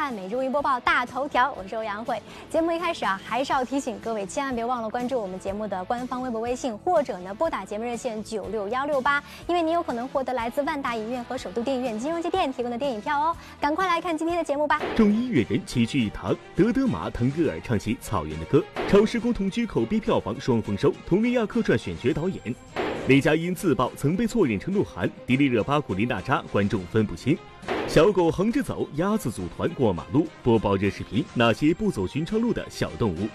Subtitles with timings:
[0.00, 2.18] 看每周一播报大头条，我是欧阳慧。
[2.48, 13.36] 节目一开始啊，还是要提醒各位，千万别忘了关注我们节目的官方微博、微信，或者呢拨打节目热线九六幺六八，因为你有可能获得来自万达影院和首都电影院金融街店提供的电影票哦。
[13.60, 14.80] 赶快来看今天的节目吧！
[14.96, 22.40] 众音乐人齐聚一堂，德德玛、腾格尔唱起草原的歌，超时空同居口碑票房双丰收，佟丽娅客串选角导演。
[23.06, 27.36] 雷佳音自曝曾被错认成鹿晗，迪丽热巴、古力娜扎，观众分不清。
[27.86, 30.26] 小狗横着走，鸭子组团过马路。
[30.42, 33.28] 播报热视频，那些不走寻常路的小动物。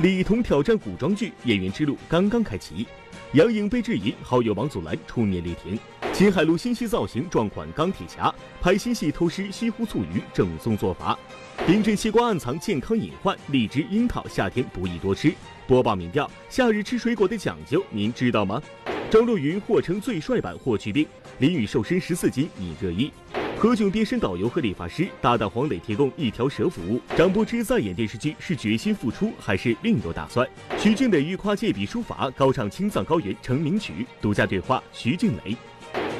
[0.00, 2.86] 李彤挑战古装剧，演员之路刚刚开启。
[3.32, 5.78] 杨颖被质疑，好友王祖蓝出面力挺。
[6.14, 11.18] 秦海璐新戏造型撞款钢铁侠，拍新戏偷师西湖醋鱼，正宗做法。
[11.66, 15.34] 冰镇西瓜暗藏健康隐患，荔枝、樱桃夏天不宜多吃。
[15.66, 18.62] 播报民调，夏日吃水果的讲究，您知道吗？
[19.10, 21.06] 张若昀或称最帅版霍去病，
[21.38, 23.12] 林雨瘦身十四斤引热议。
[23.60, 27.00] 何炅变身导游和理发师，搭档黄磊提供一条蛇服务。
[27.16, 30.48] 张柏芝再演电视剧是决心复出还是另有打算？
[30.78, 34.06] 徐静蕾欲跨界比书法，高唱青藏高原成名曲。
[34.20, 35.56] 独家对话徐静蕾。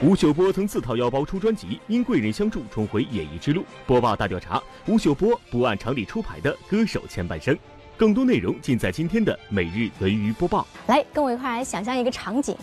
[0.02, 3.64] 吴秀波曾自掏腰包出专辑，因贵人相助重回演艺之路。
[3.86, 7.56] 播报大调查：吴秀波不按常理出牌的歌手前半生。
[7.98, 10.64] 更多内容尽在今天的每日文娱播报。
[10.86, 12.56] 来，跟我一块来想象一个场景：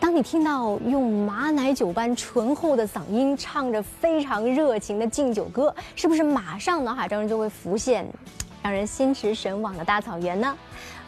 [0.00, 8.04] 当你听到用马奶酒般醇厚的嗓音唱着非常热情的敬酒歌，是不是马上脑海当中就会浮现
[8.60, 10.52] 让人心驰神往的大草原呢？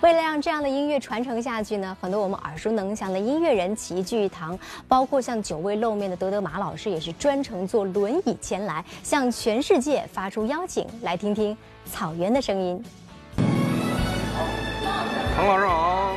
[0.00, 12.80] 为了让这样的音乐传承下去呢，很多我们耳熟能详的音乐人齐聚一堂，包括像久未露面的德德玛老师，也是专程坐轮椅前来，向全世界发出邀请，来听听草原的声音。
[15.44, 16.16] 唐老师好，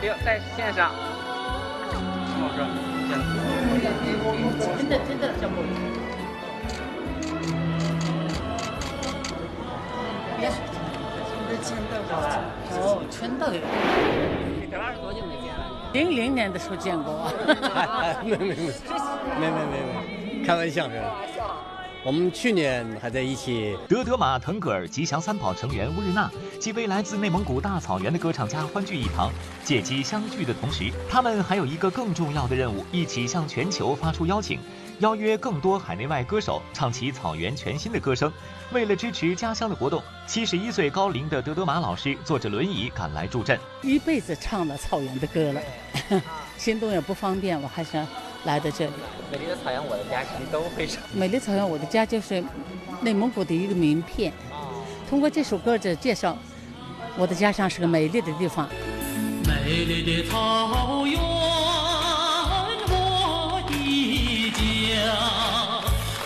[0.00, 0.92] 别在线上。
[1.92, 2.56] 唐老师，
[4.78, 5.46] 真的真的真的。
[10.40, 10.56] 别说，
[11.50, 11.92] 都见到
[12.72, 13.60] 哦，全都有。
[14.58, 15.60] 你跟老师多久没见了？
[15.92, 17.30] 零零年的时候见过。
[18.24, 18.72] 没没没，
[19.38, 20.94] 没没没没，开玩笑的。
[22.04, 23.74] 我们去年还在一起。
[23.88, 29.32] 德德玛、腾格尔、吉祥三宝成员乌日娜，几位来自内蒙古大草原的歌唱家欢聚一堂。
[29.64, 34.60] 借机相聚的同时，他们还有一个更重要的任务：一起向全球发出邀请，
[34.98, 38.30] 邀约更多海内外歌手唱起草原全新的歌声。
[38.70, 43.58] 为了支持家乡的活动，七十一岁高龄的德德玛老师坐着轮椅赶来助阵。
[43.80, 45.62] 一辈子唱了草原的歌了，
[46.58, 48.04] 行动也不方便，我还是。
[48.44, 48.92] 来到这里，
[49.32, 51.02] 美丽的草原，我的家其实都会唱。
[51.14, 52.44] 美丽草原，我的家就是
[53.00, 54.32] 内蒙古的一个名片。
[55.08, 56.36] 通过这首歌的介绍，
[57.16, 58.68] 我的家乡是个美丽的地方。
[59.46, 61.18] 美丽的草原，
[62.88, 64.60] 我的家，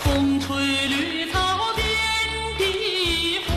[0.01, 1.85] 风吹绿草遍
[2.57, 3.53] 地花，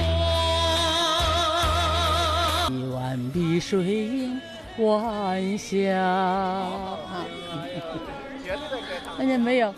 [2.71, 4.31] 一湾碧水
[4.79, 5.67] 晚霞。
[9.22, 9.72] 而且没有，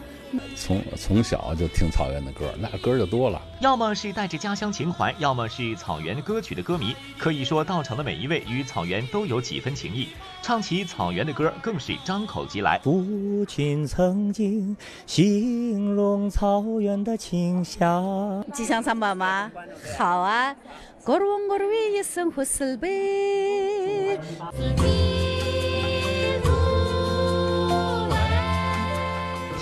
[0.56, 3.38] 从从小就听草原的歌，那歌就多了。
[3.60, 6.96] 要么是带着家乡情怀，要么是草原歌曲的歌迷。
[7.18, 10.08] 可以说，到场的每一位与草原都有几分情谊，
[10.40, 12.78] 唱起草原的歌更是张口即来。
[12.78, 14.74] 父亲曾经
[15.06, 18.42] 形容草原的清香。
[18.50, 19.52] 吉祥三宝吗？
[19.98, 20.56] 好啊。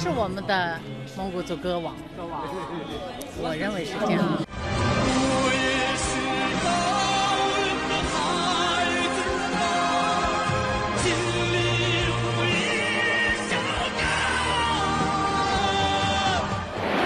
[0.02, 0.80] 是我们的
[1.16, 1.94] 蒙古族歌王，
[3.40, 4.18] 我认为是这样。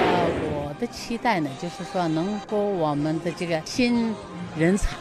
[0.00, 0.08] 呃，
[0.54, 4.14] 我的期待呢，就是说能够我们的这个新
[4.56, 4.96] 人才。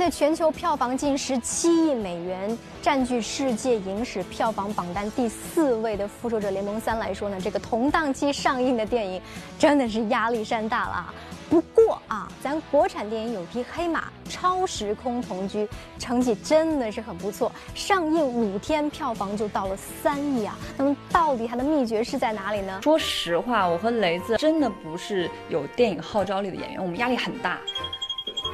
[0.00, 9.20] 对全球票房近十七亿美元，占据世界影史票房榜单第四位的《复仇者联盟三》来说呢，这个同档期上映的电影
[9.58, 11.14] 真的是压力山大了啊！
[11.50, 15.66] 不过啊，咱国产电影有匹黑马，《超时空同居》
[15.98, 20.56] 成绩真的是很不错，上映五天票房就到了三亿啊！
[20.78, 22.80] 那么到底它的秘诀是在哪里呢？
[22.82, 27.58] 说实话，我和雷子真的不是有电影号召力的演员，我们压力很大。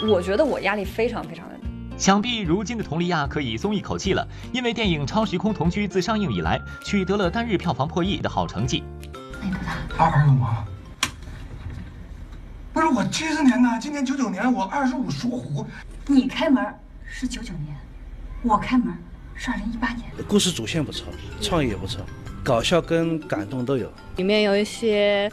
[0.05, 1.61] 我觉得我压力非常非常的大。
[1.97, 8.85] 想必如今的佟丽娅可以松一口气了，因为电影《超时空同居》自上映以来取得了单日票房破亿的好成绩。
[9.43, 10.05] 你多大？
[10.05, 10.37] 二十五。
[12.73, 15.67] 不是我七四年的，今年九九年，我二十五属虎。
[16.07, 16.63] 你开门
[17.07, 17.75] 是九九年，
[18.43, 18.93] 我开门
[19.35, 20.11] 是二零一八年。
[20.29, 21.07] 故事主线不错，
[21.41, 22.03] 创意也不错，
[22.45, 23.91] 搞笑跟感动都有。
[24.17, 25.31] 里面有一些。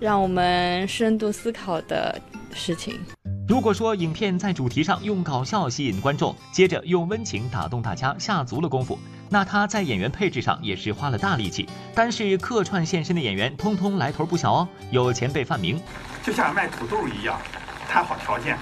[0.00, 2.20] 让我们深度思考的
[2.52, 2.98] 事情。
[3.46, 8.98] 如果说影片在主题上用搞笑吸引观众，接着用温情打动大家，下足了功夫，
[9.28, 11.68] 那他在演员配置上也是花了大力气。
[11.94, 14.68] 但是客串现身的演员，通通来头不小哦。
[14.90, 15.78] 有前辈范明，
[16.22, 17.38] 就像卖土豆一样，
[17.86, 18.58] 谈好条件，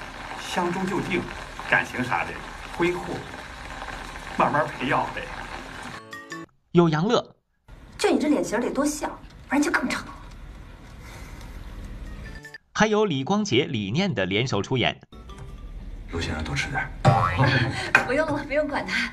[0.52, 1.20] 相中就定，
[1.70, 2.31] 感情啥的
[2.76, 3.14] 挥霍，
[4.37, 5.23] 慢慢培养呗。
[6.73, 7.37] 有杨乐，
[7.96, 9.08] 就你这脸型得多像，
[9.49, 10.00] 不然就更丑。
[12.74, 14.98] 还有李光洁、李念的联手出演。
[16.10, 16.82] 陆先生多吃点。
[18.06, 19.12] 不用了，不用管他，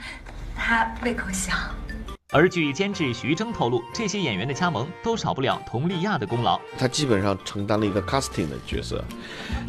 [0.56, 1.54] 他胃口小。
[2.32, 6.58] 而据监制徐峥透露，这些演员的加盟都少不了佟丽娅的功劳。
[6.78, 9.04] 他基本上承担了一个 casting 的角色，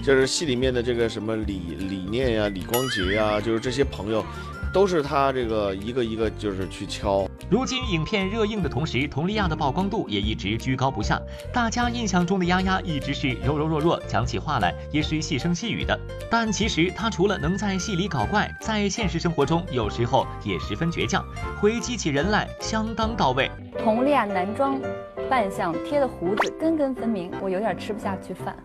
[0.04, 4.24] 就是戏里面的这个什么李李念呀、李光洁呀，就是这些朋友。
[4.72, 7.26] 都是他这个一个一个就是去敲。
[7.50, 11.20] 如今影片热映的同时，佟丽娅的曝光度也一直居高不下。
[11.52, 15.98] 大家印象中的丫丫一直是柔柔弱弱，讲起话来也是细声细语的。
[16.30, 21.24] 但其实她除了能在戏里搞怪，在现实生活中有时候也十分倔强，
[21.60, 23.50] 回击起人来相当到位。
[23.84, 24.80] 佟丽娅男装
[25.28, 28.56] 扮相贴的胡子根根分明，我有点吃不下去饭。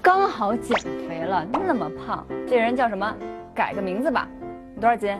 [0.00, 0.74] 刚好减
[1.06, 3.14] 肥了，那么胖，这人叫什么？
[3.54, 4.26] 改个名字吧。
[4.80, 5.10] 多少斤？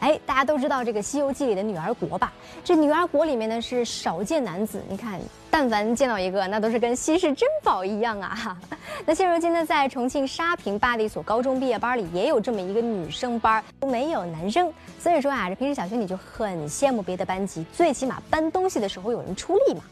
[0.00, 2.32] 哎，大家都知道这个《西游记》里的女儿国吧？
[2.64, 5.20] 这女儿国里面呢是少见男子，你看，
[5.50, 8.56] 但凡见到一个，那都是跟稀世珍宝一样啊！
[9.06, 14.72] 那现如今呢，在重庆沙坪坝的一所高中毕业班里，也有这么一个女生班，没有男生。
[14.98, 19.82] 所以说啊，这平时小学你就很羡慕别的班级，最起码搬东西的时候有人出力嘛。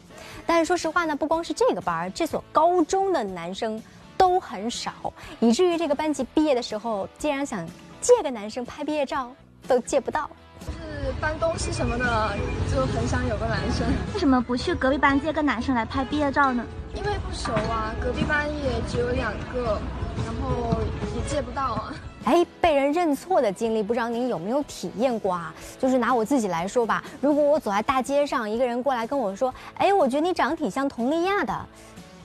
[0.45, 3.81] 但是说实话呢，不光是这个班，这所高中的男生
[4.17, 7.65] 都很少，以至于这个班级毕业的时候，竟然想。
[8.01, 9.31] 借个男生拍毕业照
[9.67, 10.29] 都借不到，
[10.59, 12.35] 就是搬东西什么的，
[12.73, 13.87] 就很想有个男生。
[14.13, 16.63] 为什么不去隔壁班借个男生来拍毕业照呢？
[16.93, 19.79] 因为不熟啊，隔壁班也只有两个，
[20.25, 20.77] 然后
[21.15, 21.93] 也借不到啊。
[22.25, 25.53] 哎，被人认错的经历，不知道您有没有体验过啊？
[25.79, 31.53] 就是拿我自己来说吧，如果我走在大街上，一个人过来跟我说：“哎，我觉得你长得挺像佟丽娅的。”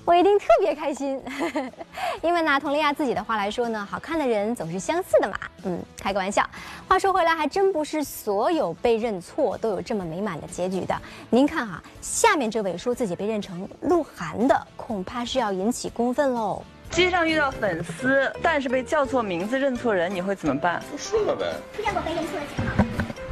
[0.04, 1.22] 我一定特别开心，
[2.22, 5.36] 因为拿佟丽娅自己的话来说呢，好看的人总是相似的嘛。
[5.64, 6.44] 嗯，开个玩笑。
[6.88, 10.94] 话说回来，还真不是所有被认错都有这么美满的结局的。
[11.30, 16.62] 您看哈，下面这位说自己被认成鹿晗的，恐怕是要引起公愤喽。
[16.90, 20.82] 街上遇到粉丝，但是被叫错名字、认错人，你会怎么办？
[20.90, 21.46] 就顺了呗。
[21.76, 22.86] 出现过被认错的情况？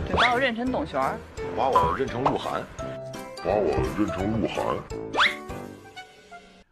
[0.07, 1.03] 对，把我认成董璇，
[1.57, 2.63] 把我认成鹿晗，
[3.45, 4.77] 把我认成鹿晗。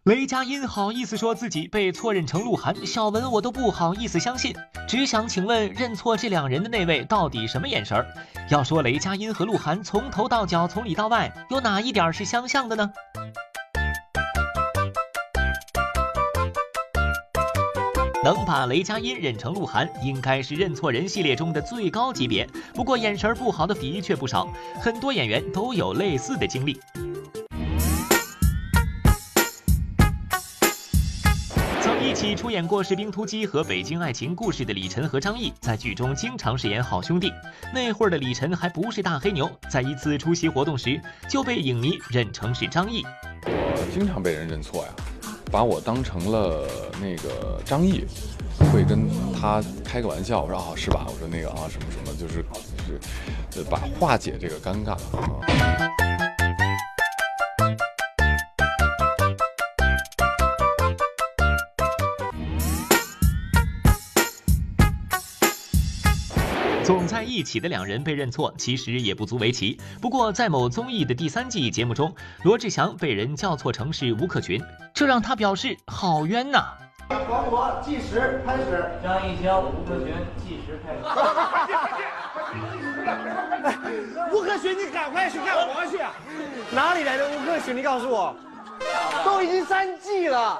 [0.08, 4.56] 雷佳音好意思说自己被错认成鹿晗，小文我都不好意思相信。
[4.88, 8.06] 只想请问，认错这两人的那位到底什么眼神儿？
[8.48, 12.90] 要说雷佳音和鹿晗从头到脚、从里到外，有哪一点是相像的呢？
[18.24, 22.48] 能把雷佳音认成鹿晗，应该是认错人系列中的最高级别。
[22.72, 24.48] 不过眼神不好的的确不少，
[24.80, 26.80] 很多演员都有类似的经历。
[32.08, 37.30] 一起出演过《士兵突击》和《北京爱情故事》的李晨和张译，在剧中经常饰演好兄弟。
[37.70, 40.98] 那会儿的李晨还不是大黑牛，在一次出席活动时
[41.28, 43.04] 就被影迷认成是张译。
[43.44, 44.92] 我经常被人认错呀，
[45.52, 46.66] 把我当成了
[46.98, 48.06] 那个张译，
[48.72, 49.06] 会跟
[49.38, 51.04] 他开个玩笑，我说啊是吧？
[51.08, 52.42] 我说那个啊什么什么，就是
[53.52, 54.96] 就是，把化解这个尴尬。
[66.88, 69.78] 总在一起的两人被认错，其实也不足为奇。
[70.00, 72.14] 不过，在某综艺的第三季节目中，
[72.44, 74.58] 罗志祥被人叫错成是吴克群，
[74.94, 76.64] 这让他表示好冤呐。
[77.10, 81.00] 黄渤计时开始，张艺兴、吴克群计时开始。
[84.32, 85.98] 吴克群，你赶快去干活去！
[86.70, 87.76] 哪里来的吴克群？
[87.76, 88.34] 你告诉我，
[89.26, 90.58] 都已经三季了，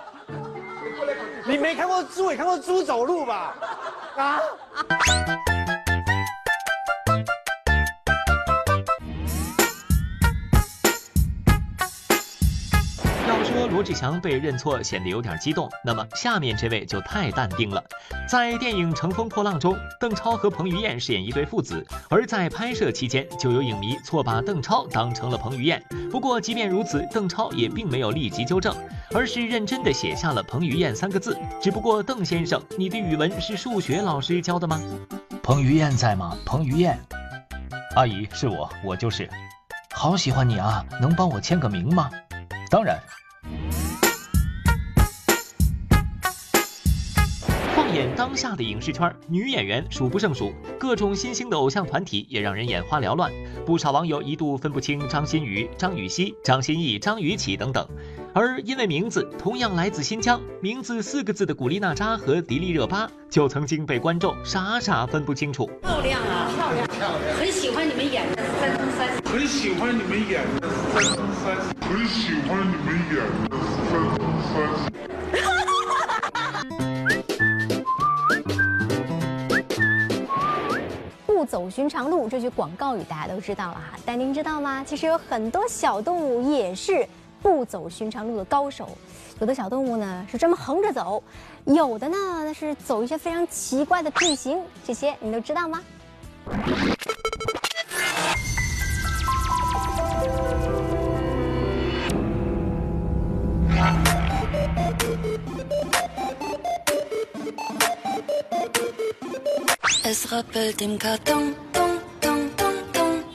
[1.47, 3.55] 你没看过猪，也看过猪走路吧？
[4.19, 4.39] 啊？
[13.71, 17.83] 罗志祥被认错显得有点激动，那么下面这位就太淡定了。
[18.29, 25.83] 在电影《乘风破浪》中，邓超和彭于晏饰演一对父子，而在拍摄期间就有影迷错把邓超当成了彭于晏。
[26.11, 28.75] 不过即便如此，邓超也并没有立即纠正，
[29.13, 31.39] 而是认真的写下了彭于晏三个字。
[31.61, 34.81] 只不过邓先生，你的语文是数学老师教的吗？
[35.43, 36.37] 彭于晏在吗？
[36.45, 36.99] 彭于晏，
[37.97, 39.29] 阿姨是我，我就是。
[39.93, 42.11] 好喜欢你啊，能帮我签个名吗？
[42.71, 42.99] 当然。
[47.99, 53.29] 眼当下的影视圈，女演员数不胜数，各种新兴的偶像团体也让人眼花缭乱。
[53.67, 57.85] 不少网友一度分不清张馨予、张雨绮、张歆艺、张雨绮等等。
[58.33, 65.69] 而因为名字同样来自新疆，名字四个字的古力娜扎和迪丽热巴就曾经被观众傻傻分不清楚。
[65.83, 67.37] 漂亮啊，漂亮，漂亮！
[67.37, 73.17] 很喜欢你们演的三生三世，很喜欢你们演的三生三世，很喜欢你们演
[73.51, 73.57] 的
[73.91, 74.23] 三生
[74.55, 75.18] 三世。
[81.49, 84.85] 走寻常路这句广告语大家都知道了哈，但您知道吗？
[84.87, 87.09] 其实有很多小动物也是
[87.41, 88.91] 不走寻常路的高手。
[89.41, 91.23] 有的小动物呢是专门横着走，
[91.65, 95.83] 有的呢那是走一些非常奇怪的地形，这些你都知道吗？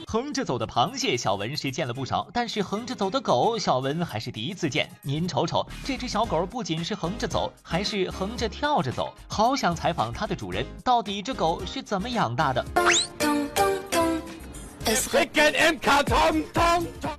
[0.08, 4.90] 横着走的螃蟹，小文是见了不少，但是横着走的狗，小文还是第一次见。
[5.02, 12.64] 您瞅瞅，这只小狗不仅是横着走，还是横着跳着走，好想采访它的主人，到底这狗是怎么养大的？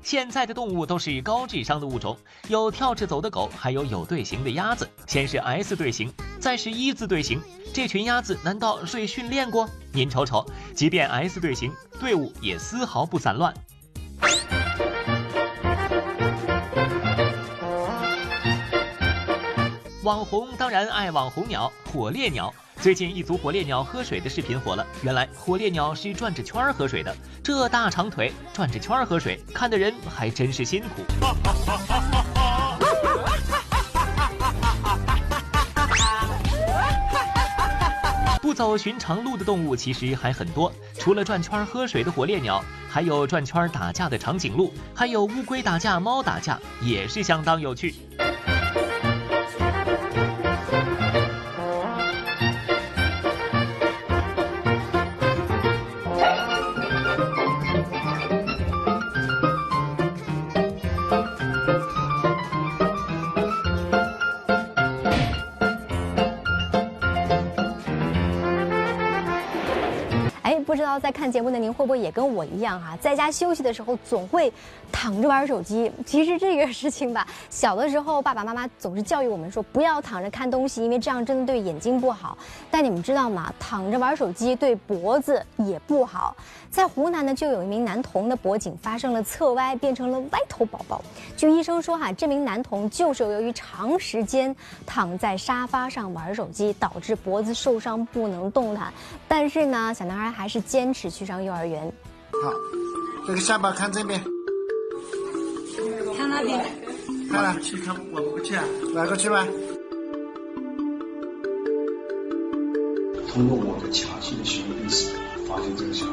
[0.04, 2.16] 现在的动物都是高智商的物种，
[2.48, 4.88] 有跳着走的狗，还有有队形的鸭子。
[5.08, 7.42] 先是 S 队形，再是一字队形。
[7.74, 9.68] 这群鸭子难道睡训练过？
[9.92, 10.46] 您瞅瞅，
[10.76, 13.54] 即便 S 队形，队伍也丝毫不散乱。
[20.04, 22.54] 网红当然爱网红鸟，火烈鸟。
[22.86, 24.86] 最近一组火烈鸟喝水的视频火了。
[25.02, 31.04] 原来火烈鸟是转着圈喝水的，这大长腿转着圈喝水，看的人还真是辛苦。
[38.40, 47.96] 不走寻常路的动物其实还很多，除了转圈喝水的火烈鸟，还有转圈打架的长颈鹿，还有乌龟打架、猫打架，也是相当有趣。
[71.00, 74.52] 在看节目的您会不会也跟我一样哈，在家休息的时候总会
[74.92, 75.92] 躺着玩手机。
[76.06, 82.38] 其实这个事情吧， 小的时候爸爸妈妈总是教育我们说不要躺着看东西，因为这样真的对眼睛不好。
[82.72, 83.54] 但你们知道吗？
[83.60, 86.36] 躺着玩手机对脖子也不好。
[86.76, 91.02] 在湖南呢，就有一名男童的脖颈发生了侧歪，变成了歪头宝宝。
[91.38, 94.54] 据医生说哈，这名男童就是由于长时间
[94.86, 98.94] 躺在沙发上玩手机，导致脖子受伤不能动弹。
[99.26, 101.90] 但是呢，小男孩还是坚持去上幼儿园。
[102.44, 102.52] 好，
[103.26, 104.22] 这个下巴看这边，
[106.18, 106.66] 看那边，
[107.32, 109.48] 看了，去看我不去啊，来过去吧。
[113.32, 115.16] 通过我的详细的询问史，
[115.48, 116.12] 发现这个小孩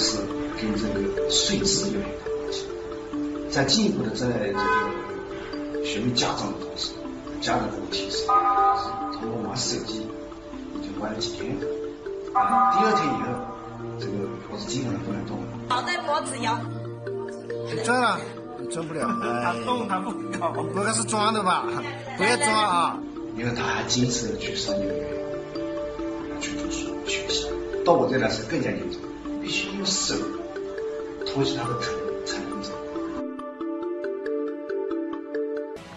[0.00, 0.16] 他是
[0.56, 2.64] 跟这个睡姿有很大关系。
[3.50, 6.92] 在进一步的在这个询问家长的同时，
[7.42, 8.26] 家长给我提示，
[9.18, 10.06] 通过玩手机
[10.74, 11.66] 已经玩了几天了。
[12.32, 13.28] 第二天以后，
[14.00, 14.12] 这个
[14.48, 15.44] 脖子基本上不能动了。
[15.68, 16.58] 脑袋脖子摇，
[17.84, 18.18] 转了，
[18.70, 19.06] 转不了。
[19.20, 21.66] 他动他不搞，不该是装的吧？
[22.16, 22.98] 不要装啊！
[23.36, 27.48] 因为他还坚持去上幼儿园，去读书学习。
[27.84, 28.98] 到我这来是更加严重，
[29.80, 30.14] 用手
[31.24, 32.70] 托起他的头才能走。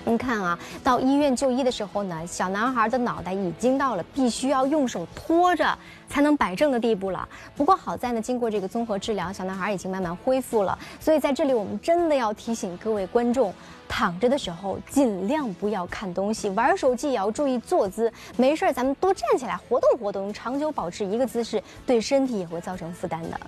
[0.06, 7.28] 您看啊，到医院就医的时候呢，小男孩的脑袋已经到了必须要用手托着才能摆正的地步了。
[7.58, 10.80] 不过好在呢，经过这个综合治疗，小男孩已经慢慢恢复了。
[11.02, 13.54] 所以在这里，我们真的要提醒各位观众，
[13.88, 18.12] 躺着的时候尽量不要看东西，玩手机也要注意坐姿。
[18.38, 23.40] 没事儿，咱们多站起来活动活动，长久保持一个姿势，对身体也会造成负担的。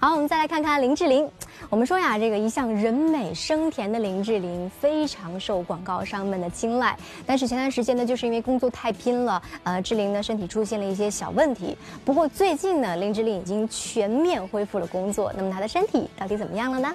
[0.00, 1.28] 好，我们再来看看林志玲。
[1.68, 6.96] 我们说呀，这个一向人美声甜的林志玲非常受广告商们的青睐。
[7.26, 11.76] 但是前段时间呢，就是因为工作太拼了，呃，志玲呢身体出现了一些小问题。
[12.04, 15.32] 不过最近呢，林志玲已经全面恢复了工作。
[15.36, 16.94] 那么她的身体到底怎么样了呢？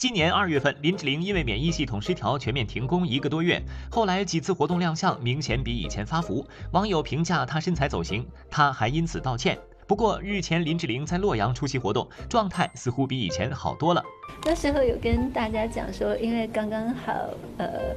[0.00, 6.42] 今年二月份，林志玲因为免疫系统失调全面停工一个多月，后来几次活动亮相明显比以前发福，
[6.72, 9.58] 网友评价她身材走形，她还因此道歉。
[9.86, 14.02] 不过日前林志玲在洛阳出席活动，状态似乎比以前好多了。
[14.46, 17.12] 那时候有跟大家讲说，因为刚刚好，
[17.58, 17.94] 呃，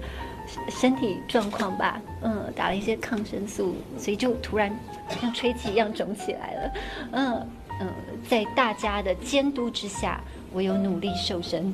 [0.70, 4.78] 身体状况吧，嗯，打了一些抗生素，所以就突然
[5.22, 6.74] 像吹气一样肿起来了，
[7.14, 7.48] 嗯
[7.80, 7.88] 嗯，
[8.28, 10.20] 在大家的监督之下，
[10.52, 11.74] 我有努力瘦身。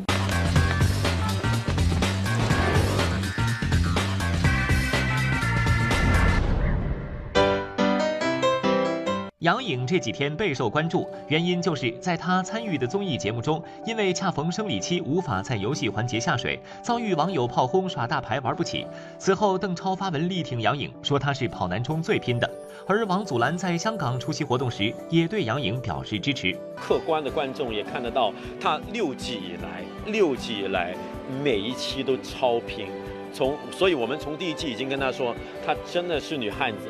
[9.39, 18.85] 杨颖这几天备受关注，原因就是在她参与的综艺节目中，因为恰逢生理期，无法在游戏环节下水，遭遇网友炮轰耍大牌玩不起。
[19.17, 22.49] 此后，邓超发文力挺杨颖，说她是跑男中最拼的。
[22.85, 26.53] 而王祖蓝在香港出席活动时，也对杨颖表示支持。
[26.75, 30.93] 客观的观众也看得到，她六季以来，六季以来
[31.41, 32.87] 每一期都超拼。
[33.31, 35.33] 从，所以我们从第一季已经跟她说，
[35.65, 36.89] 她真的是女汉子。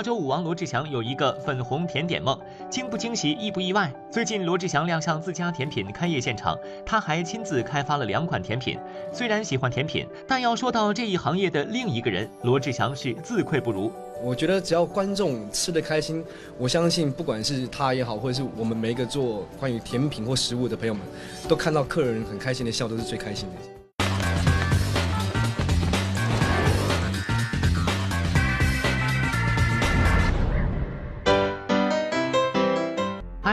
[0.00, 2.34] 亚洲舞王罗志祥有一个粉红甜点梦，
[2.70, 3.92] 惊不惊喜，意不意外？
[4.10, 8.78] 最近罗志祥亮相自家甜品开业现场，他还亲自开发了两款甜品。
[9.12, 13.92] 虽然喜欢甜品，但要说到这一行业的另一个人，罗志祥是自愧不如。
[14.22, 16.24] 我觉得只要观众吃得开心，
[16.56, 21.02] 我相信不管是他也好，或者是我们每一个做关于甜品或食物的朋友们，
[21.46, 23.79] 都看到客人很开心的笑，都是最开心的。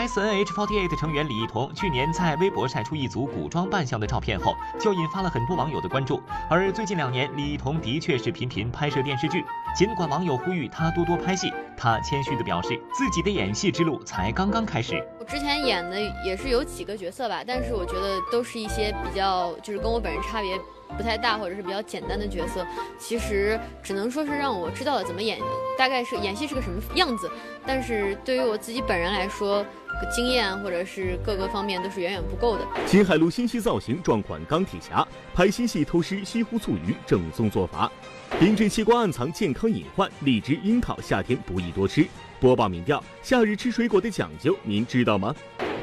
[0.07, 6.21] S N H forty eight 成员李一桐去年在微博晒出一组古装扮相的照片后，就引发了很多网友的关注。
[6.49, 9.43] 而最近两年，李一桐的确是频频拍摄电视剧。
[9.75, 15.05] 尽管网友呼吁她多多拍戏，她谦虚地表示自己的演戏之路才刚刚开始。
[15.19, 20.57] 我之前演的也是有几个角色吧，但是我觉得都是一些比较就是跟我本人差别
[20.95, 22.65] 不太大或者是比较简单的角色。
[22.99, 25.39] 其实只能说是让我知道了怎么演，
[25.77, 27.29] 大概是演戏是个什么样子。
[27.65, 29.65] 但是对于我自己本人来说，
[30.13, 32.65] 经验或者是各个方面都是远远不够的。
[32.85, 37.91] 秦海璐新戏造型撞款钢铁侠，拍新戏偷师西湖醋鱼，正宗做法。
[38.39, 42.05] 冰镇西瓜暗藏健康隐患，荔枝樱桃夏天不宜多吃。
[42.39, 45.33] 播报民调：夏日吃水果的讲究，您知道吗？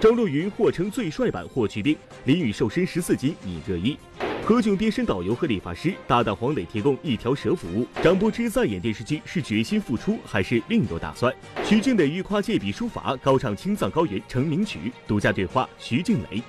[0.00, 3.98] 张若昀或称最帅版霍去病，林雨瘦身十四斤引热议。
[4.46, 7.86] 何炅变身导游和理发师，搭档黄磊提供一条蛇服务。
[8.02, 11.34] 张柏芝再演电视剧是决心复出还是另有打算？
[11.64, 14.92] 徐静蕾欲跨界笔书法，高唱青藏高原成名曲。
[15.06, 16.42] 独家对话徐静蕾。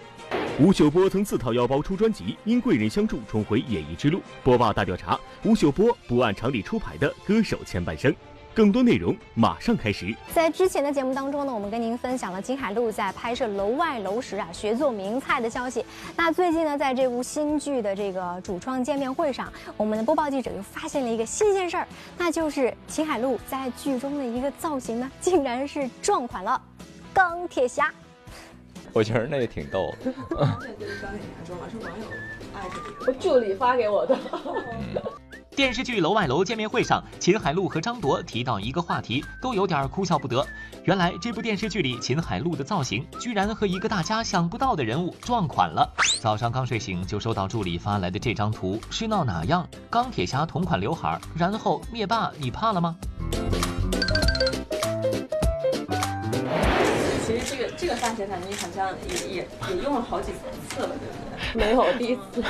[0.60, 4.21] 吴秀波曾自掏腰包出专辑，因贵人相助重回演艺之路。
[4.43, 8.13] 播报大调查：吴秀波不按常理出牌的歌手前半生。
[8.56, 10.15] 更多内容马上开始。
[10.34, 15.86] 在之前的节目当中呢，我们跟您分享了金海璐在拍摄《楼外楼》时啊学做名菜的消息。
[16.15, 21.88] 那最近呢，在这部新剧的这个主创见面会上，我们的播报记者又发现了一个新鲜事儿，
[22.18, 26.62] 那就是秦海璐在剧中的一个造型呢，竟然是撞款了
[27.13, 27.91] 钢铁侠。
[28.94, 29.94] 我觉得那个挺逗。
[30.02, 30.13] 对
[30.80, 32.06] 对，钢铁侠装了，是网友
[32.54, 34.18] 艾特我助理发给我的。
[35.56, 40.46] 电视剧《楼外楼》见面会上，秦海璐和张铎提到一个话题，都有点哭笑不得。
[40.84, 45.89] 原来这部电视剧里，秦海璐的造型居然和一个大家想不到的人物撞款了。
[46.20, 49.65] 早上刚睡醒就收到助理发来的这张图，是闹哪样？
[49.89, 52.94] 钢铁侠同款刘海，然后灭霸，你怕了吗？
[57.26, 60.34] 其实这个这个发型，感觉你好像也也也用了好几
[60.68, 61.65] 次了，对不对？
[61.65, 62.44] 没有，第一次。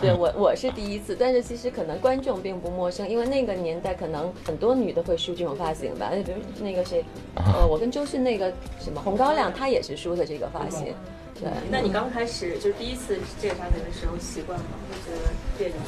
[0.00, 6.10] 对我我是第一次，但是其实可能观众并不陌生，因为那个年代可能很多女的会梳这种发型吧。
[6.12, 10.94] 比如那个谁，呃，我跟周迅那个什么红高粱，她也是梳的这个发型。
[11.40, 11.48] 对。
[11.70, 14.66] 那你刚开始就是第一次这个发型的时候习惯吗？
[14.90, 15.84] 会觉得别扭吗？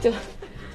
[0.00, 0.12] 就。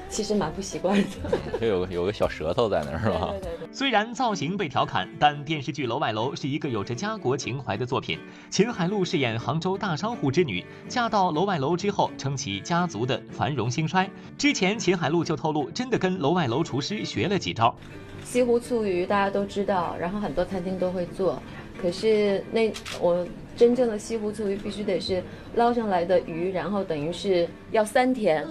[0.10, 1.08] 其实蛮不习惯的，
[1.60, 3.34] 就有个有个小舌头在那儿，是吧？
[3.72, 8.20] 虽然造型被调侃，但电视剧《楼外楼》是一个有着家国情怀的作品。
[8.50, 14.10] 秦海璐饰演杭州大商户之女，嫁到楼外楼之后，撑起家族的繁荣兴衰。
[14.38, 17.76] 之前秦海璐就透露，真的跟楼外楼厨师学了几招。
[18.24, 21.42] 西湖醋鱼大家都知道，然后很多餐厅都会做，
[21.82, 23.26] 可是那我。
[23.56, 25.24] 真正的西湖醋鱼必须得是
[25.56, 28.46] 捞上来的鱼，然后等于是要三天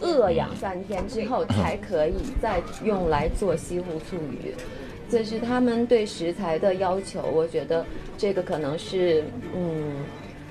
[0.00, 4.54] 饿养三天之后才可以再用来做西湖醋鱼，
[5.10, 7.20] 这是他们对食材的要求。
[7.22, 7.84] 我觉得
[8.16, 10.04] 这个可能是嗯，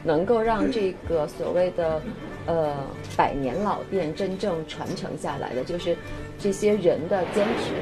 [0.03, 2.01] 能够让这个所谓的
[2.45, 2.75] 呃
[3.17, 5.97] 百年老店真正传承下来的，就是
[6.37, 7.73] 这些人的坚持。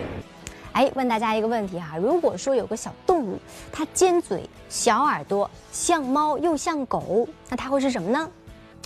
[0.74, 3.38] 哎，问大家一个问题哈，如果说有个小动物，
[3.72, 8.30] 它尖嘴、小耳朵，像猫又像狗，那它会是什么呢？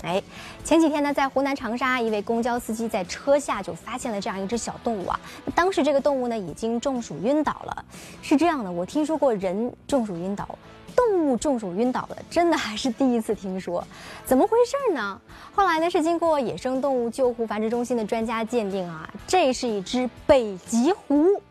[0.04, 0.22] 哎，
[0.64, 5.20] 前几天呢，在湖南长沙，一位公交司机在车下就发现了这样一只小动物啊。
[5.56, 7.86] 当时这个动物呢已经中暑晕倒了。
[8.22, 10.48] 是这样的，我听说过人中暑晕倒，
[10.96, 13.84] 动物中暑晕倒的，真的还是第一次听说。
[14.26, 15.20] 怎么回事呢？
[15.56, 21.42] 后来呢是经过野生动物救护繁殖中心的专家鉴定啊，这是一只北极狐。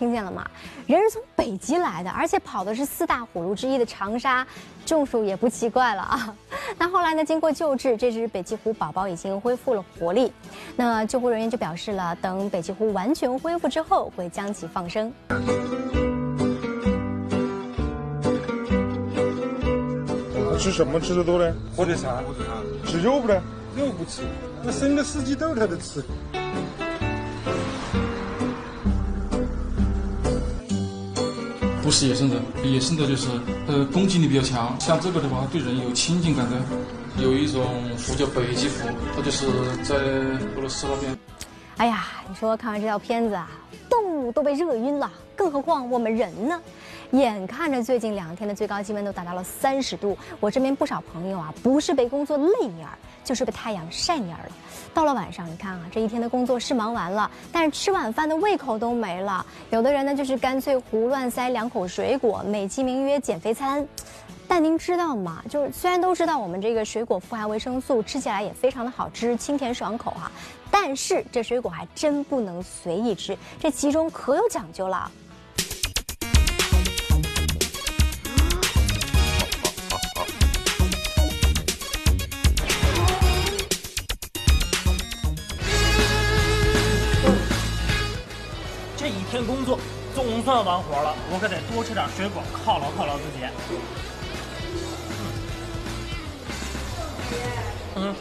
[0.00, 0.42] 听见了吗？
[0.86, 4.46] 人是从北极来的，而且跑的是四大火炉之一的长沙，
[4.86, 6.34] 中暑也不奇怪了啊。
[6.78, 7.22] 那后来呢？
[7.22, 10.32] 经过救治，这只北极狐宝宝已经恢复了活力。
[10.74, 15.12] 那救护人员就表示了，等北极狐完全恢复之后，会将其放生。
[20.58, 21.54] 吃什么吃的多呢？
[21.76, 22.24] 火腿肠，
[22.86, 23.34] 吃肉不呢？
[23.76, 24.22] 肉不吃，
[24.64, 26.02] 那生的四季豆它都吃。
[31.90, 33.28] 不是野生的，野生的就是
[33.66, 36.56] 呃攻击力比较强，像这个的话对人有亲近感的。
[37.20, 37.64] 有一种
[38.06, 39.44] 狐叫北极狐，它就是
[39.82, 41.18] 在俄罗斯那边。
[41.78, 43.50] 哎呀，你说看完这条片子啊，
[43.88, 46.60] 动物都被热晕了，更何况我们人呢？
[47.12, 54.52] 眼看着最近两天的最高气温都达到了三十度，我身边不少朋友啊，不是被工作累蔫儿，就是被太阳晒蔫儿了。
[54.94, 59.44] 到了晚上，你看啊，这一天的工作是忙完了，但是吃晚饭的胃口都没了。
[59.70, 63.86] 有的人呢，就是干脆胡乱塞两口水果，美其名曰减肥餐。
[64.46, 65.42] 但您知道吗？
[65.48, 70.30] 就是虽然都知道我们这个水果富含维生素，吃起来也非常的好吃，清甜爽口哈，
[70.70, 75.10] 但是这水果还真不能随意吃，这其中可有讲究了。
[89.30, 89.78] 天工作
[90.12, 93.46] 总算完活了，我可得多吃点水果犒劳犒劳自己。
[97.94, 98.12] 嗯。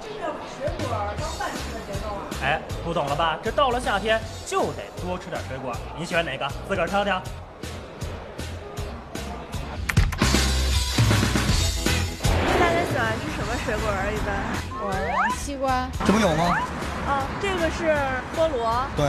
[0.00, 0.88] 这个水果
[1.20, 2.24] 当饭吃的节奏啊？
[2.42, 3.38] 哎，不懂了吧？
[3.44, 5.76] 这到了夏天就得多吃点水果。
[5.98, 6.48] 你喜欢哪个？
[6.66, 7.20] 自个儿挑挑。
[12.58, 14.08] 大家喜欢吃什么水果啊？
[14.08, 14.32] 一般？
[14.80, 15.86] 我西瓜。
[16.06, 16.56] 这不有吗？
[17.06, 17.94] 啊，这个是
[18.34, 18.86] 菠萝。
[18.96, 19.04] 对。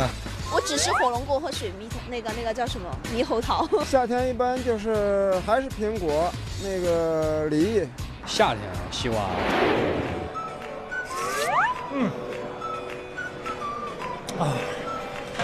[0.52, 3.68] 我只吃火龙果和水蜜桃，那个那个叫什么猕猴桃。
[3.86, 6.32] 夏天一般就是还是苹果，
[6.64, 7.88] 那个梨。
[8.26, 8.60] 夏天
[8.92, 9.18] 西瓜。
[11.94, 12.12] 嗯。
[14.40, 14.54] 啊。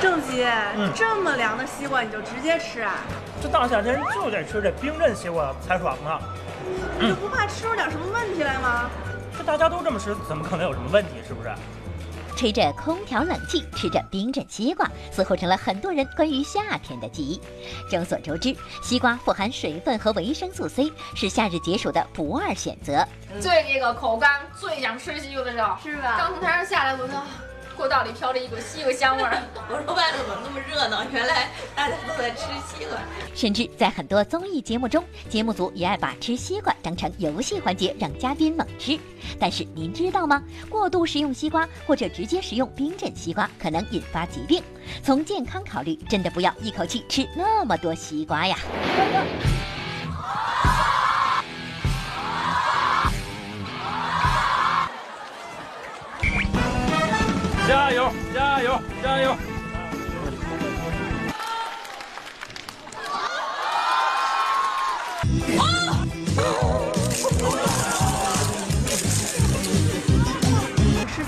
[0.01, 0.45] 郑吉，
[0.93, 2.97] 这么凉的西瓜你就直接吃啊？
[3.41, 6.19] 这大夏天就得吃这冰镇西瓜才爽呢。
[6.99, 8.89] 你就不怕吃出点什么问题来吗？
[9.37, 11.11] 这大家都这么吃，怎么可能有什么问题？
[11.27, 11.49] 是不是？
[12.35, 17.39] 吹着空调冷气，吃着冰镇西瓜，似乎成了很多人关于夏天的记忆。
[17.89, 19.15] 众所周知，西瓜。
[19.25, 23.07] 富含水分和维生素 C，是夏日解暑的不二选择。
[23.39, 25.45] 最那个口干、最想吃西瓜。
[25.45, 26.15] 的时候，是吧？
[26.17, 27.23] 刚从台上下来，闻到。
[27.75, 31.03] 过道里飘着一股西瓜香味儿， 我说外头怎么那么热闹？
[31.11, 32.97] 原来大家都在吃西瓜。
[33.33, 38.97] 甚至在很多综艺节目中，节目组也爱把吃西瓜当成游戏环节，让嘉宾猛吃。
[39.39, 40.41] 但是您知道吗？
[40.69, 44.63] 过度食用西瓜或者直接食用冰镇西瓜，可能引发疾病。
[45.03, 48.57] 从健康考虑，真的不要一口气吃那么多西瓜呀。
[57.67, 58.11] 加油！
[58.33, 58.79] 加油！
[59.01, 59.35] 加油！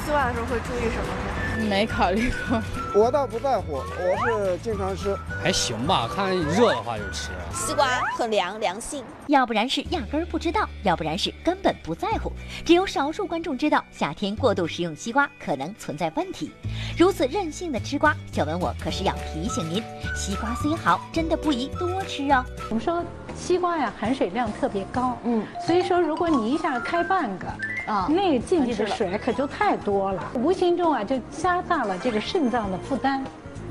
[0.08, 1.68] 西瓜的时候会注意什么？
[1.70, 2.64] 没考虑过。
[2.96, 4.16] 我倒不在乎，我
[4.48, 6.08] 是经常吃，还行吧。
[6.16, 7.32] 看热的话就吃。
[7.52, 7.86] 西瓜
[8.18, 9.04] 很凉，凉性。
[9.28, 12.32] 要不然是压根儿不知道，要不然是根本不在乎。
[12.64, 16.54] 只有少数观众知道，夏天过度食用西瓜可能存在问题。
[16.98, 19.84] 如此任性的吃瓜，小文我可是要提醒您：
[20.16, 22.46] 西瓜虽好，真的不宜多吃哦。
[22.70, 23.04] 我们说
[23.36, 27.46] 西瓜呀，含水量特别高，嗯，所以说如果你一下开半个。
[27.88, 33.24] 啊，那个进去的水可就太多了，无形中啊就加大了这个肾脏的负担，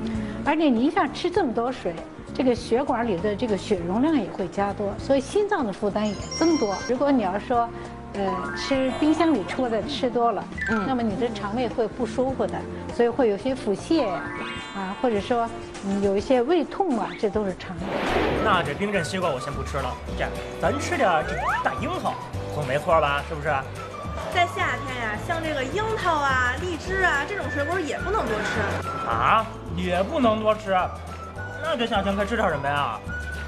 [0.03, 0.09] 嗯，
[0.43, 1.93] 而且你一下吃这么多水，
[2.33, 6.75] 这个血管里的这个血容量也会加多，所以心脏的负担也增多。
[6.89, 7.69] 如果你要说，
[8.13, 12.53] 呃，吃冰箱里出的吃多了，嗯，那么你的肠胃会不舒服的，
[12.95, 14.23] 所以会有些腹泻呀，
[14.75, 15.47] 啊，或者说
[15.85, 17.83] 嗯有一些胃痛啊，这都是常有。
[18.43, 22.15] 那这冰镇西瓜我先不吃了，这样咱吃点这大樱桃，
[22.55, 23.21] 总没错吧？
[23.29, 23.53] 是不是？
[24.33, 30.75] 在夏天呀，像这个樱桃啊、荔枝啊这种水果也不能多吃啊，也不能多吃。
[31.63, 32.99] 那这夏天该吃点什么呀？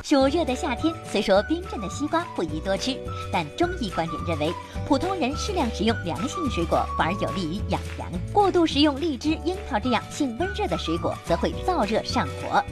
[0.03, 2.97] 暑热的夏天，虽说冰镇的西瓜不宜多吃，
[3.31, 4.51] 但中医观点认为，
[4.87, 8.09] 普通人适量食用凉性水果反而有利于养阳。
[8.33, 12.63] 过度食用荔枝、樱桃这样性温热的水果，则会燥热上火。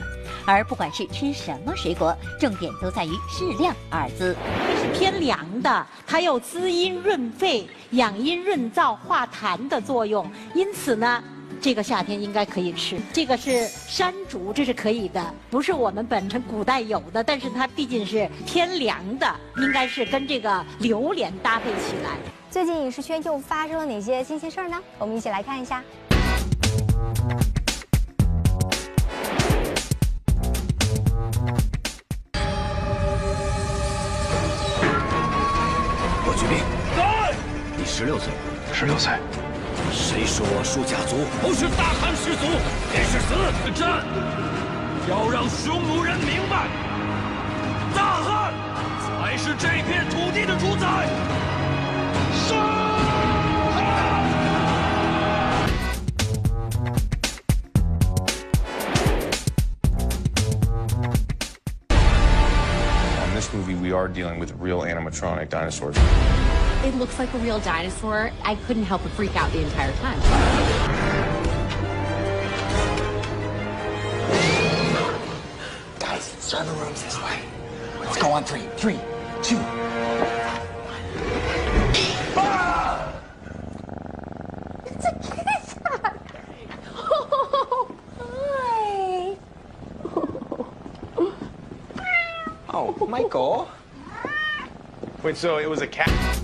[0.50, 4.34] 而不管是吃什么水果，重点都在于适量二字。
[4.66, 11.22] 它是偏凉的，它有滋阴润肺、养阴润燥、化痰的作用，因此呢。
[11.60, 22.10] 这个夏天应该可以吃，这个是山竹，这是可以的，不是我们本身古代有的，但是它毕竟是偏凉的，应该是跟这个榴莲搭配起来。
[22.48, 24.80] 最近影视圈又发生了哪些新鲜事儿呢？
[24.98, 25.82] 我们一起来看一下。
[37.98, 38.32] 十六岁。
[38.72, 39.10] 十六岁。
[39.90, 42.46] 谁说我舒家族不是大汉氏族？
[42.92, 43.34] 便是死
[43.74, 44.06] 战，
[45.10, 46.68] 要让匈奴人明白，
[47.96, 48.54] 大汉
[49.02, 51.08] 才是这片土地的主宰。
[52.46, 52.77] 杀
[63.98, 65.96] are dealing with real animatronic dinosaurs.
[66.84, 68.30] It looks like a real dinosaur.
[68.44, 70.20] I couldn't help but freak out the entire time.
[75.98, 77.40] Guys, server room's this way.
[77.98, 79.00] Let's go on three, three,
[79.42, 79.58] two.
[95.28, 96.37] Wait, so it was a cat?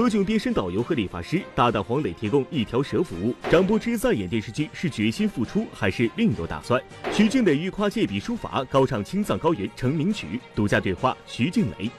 [0.00, 3.34] 何炅变身导游和理发师，搭档黄磊提供一条蛇服务。
[3.50, 6.82] 张柏芝再演电视剧是决心复出还是另有打算？
[7.12, 10.40] 徐静蕾欲跨界笔书法，高唱青藏高原成名曲。
[10.54, 11.90] 独家对话徐静蕾。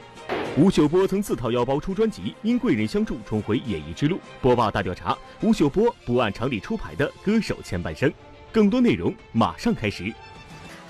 [0.57, 4.19] 吴秀波曾自掏腰包出专辑，因贵人相助重回演艺之路。
[4.41, 8.11] 播报大调查：吴秀波不按常理出牌的歌手前半生。
[8.51, 10.11] 更多内容马上开始。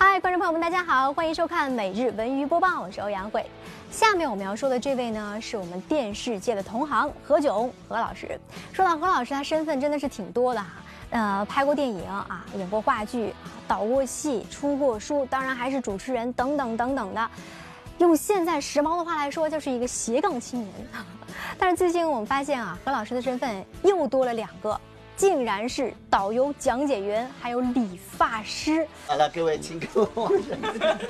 [0.04, 3.46] 嗨，观众朋友们，大家好，欢迎收看每日文娱播报，我是欧阳慧。
[3.88, 8.36] 下面我们要说的这位呢，是我们电视界的同行何炅何老师。
[8.72, 10.70] 说到何老师，他身份真的是挺多的哈，
[11.10, 13.32] 呃，拍过电影啊，演过话剧，
[13.68, 17.30] 导过戏，出过书，当然还是主持人等等等等的。
[17.98, 20.72] 用现在时髦的话来说，就是一个斜杠青年。
[21.56, 24.80] 但是最近我们发现啊，何老师的身份又多了两个。
[25.22, 28.84] 竟然是导游、讲解员，还有理发师。
[29.06, 30.32] 好了，各位请跟我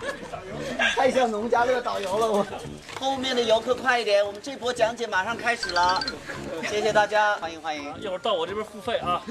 [0.95, 2.31] 太像农家乐导游了。
[2.31, 2.47] 我
[3.01, 5.99] 后面的游客快一点，我们这波讲解马上开始了。
[6.69, 7.85] 谢谢大家，欢迎欢迎。
[8.03, 9.23] 一会儿到我这边付费啊。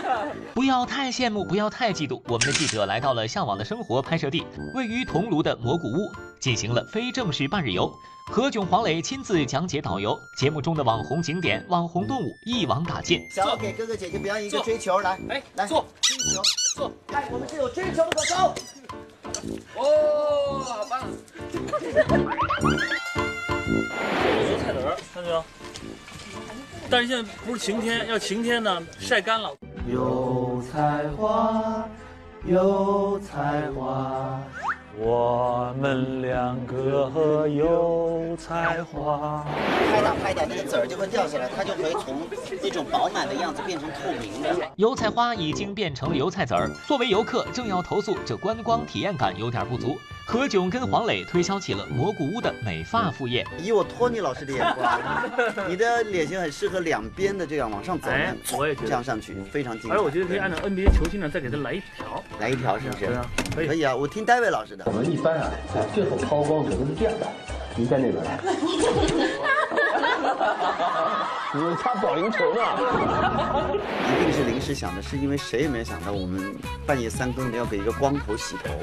[0.52, 2.20] 不要太羡慕，不要太嫉妒。
[2.26, 7.92] 我们的记者来到了《向往的生活》拍摄地，位于桐庐的蘑菇屋，进行了非正式半日游。
[8.28, 13.24] 何炅、黄磊亲自讲解导游，节目中的网红景点、网红动物一网打尽。
[13.30, 16.42] 想要给哥哥姐姐表演一个追球，来，哎，来坐，追球，
[16.74, 16.92] 坐。
[17.12, 18.52] 哎，我们是有追求的歌手。
[19.76, 21.02] 哦，好棒！
[21.52, 21.60] 油
[24.58, 24.82] 菜籽，
[25.14, 25.44] 看到没有？
[26.90, 29.52] 但是现在不是晴天，要晴天呢，晒干了。
[29.88, 31.88] 有才华，
[32.44, 34.42] 有才华。
[34.98, 39.44] 我们两个有才华。
[39.92, 42.16] 拍打拍打，那个籽儿就会掉下来，它就会从
[42.62, 44.66] 那种饱满的样子变成透明的。
[44.76, 46.70] 油菜花已经变成了油菜籽儿。
[46.86, 49.98] 作为游客，正要投诉这观光体验感有点不足。
[50.28, 53.46] 何炅跟黄磊推销起了蘑菇屋的美发副业。
[53.62, 55.00] 以我托尼老师的眼光，
[55.68, 59.96] 你的脸型很适合两边的这样往上走，哎，我也觉得这样上去非常精彩。
[59.96, 63.06] 而我觉得可以按照 NBA 球星呢，再给他来一条，来一条是不是？
[63.06, 64.84] 对啊，可以可以啊，我听戴维老师的。
[64.86, 67.26] 我们一般啊，在最后抛光可能是这样的，
[67.76, 68.40] 您在那边来。
[71.54, 72.60] 你们擦保龄球呢？
[74.12, 76.54] 一定是临时想的，是因为谁也没想到我们
[76.86, 78.74] 半夜三更的要给一个光头洗头。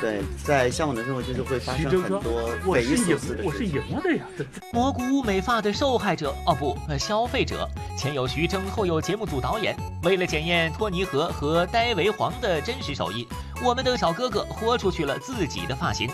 [0.00, 4.24] 对，在向往的生活就是会发生很多匪夷所思的我是赢了的呀！
[4.72, 7.68] 蘑菇屋美发的受害者哦不，消费者。
[7.96, 9.76] 前有徐峥，后有节目组导演。
[10.02, 13.28] 为了检验托尼和和戴维黄的真实手艺，
[13.62, 16.10] 我们的小哥哥豁出去了自己的发型。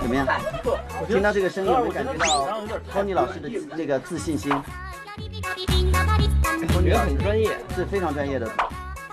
[0.00, 0.26] 怎么样？
[1.06, 2.60] 听到这个声音，有没有感觉到
[2.92, 4.50] 托尼老师的那个自信心？
[6.74, 8.50] 我觉得很专业，是非常专业的。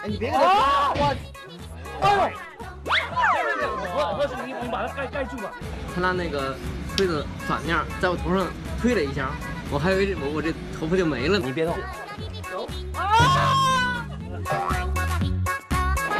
[0.04, 0.94] 哎，你别给他！
[0.96, 1.16] 我，
[2.02, 2.34] 哎
[3.96, 5.52] 我我是你，你把它盖盖住吧。
[5.94, 6.56] 他拿那个
[6.96, 8.48] 推子反面在我头上
[8.82, 9.30] 推了一下，
[9.70, 11.38] 我还以为我我这头发就没了。
[11.40, 11.76] 你别动。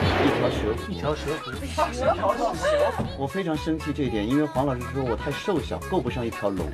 [0.08, 2.56] 一条蛇，一条蛇，一条蛇。
[3.18, 6.66] 我非常生气这一点，因为黄老师说我太瘦小，够不上一条龙。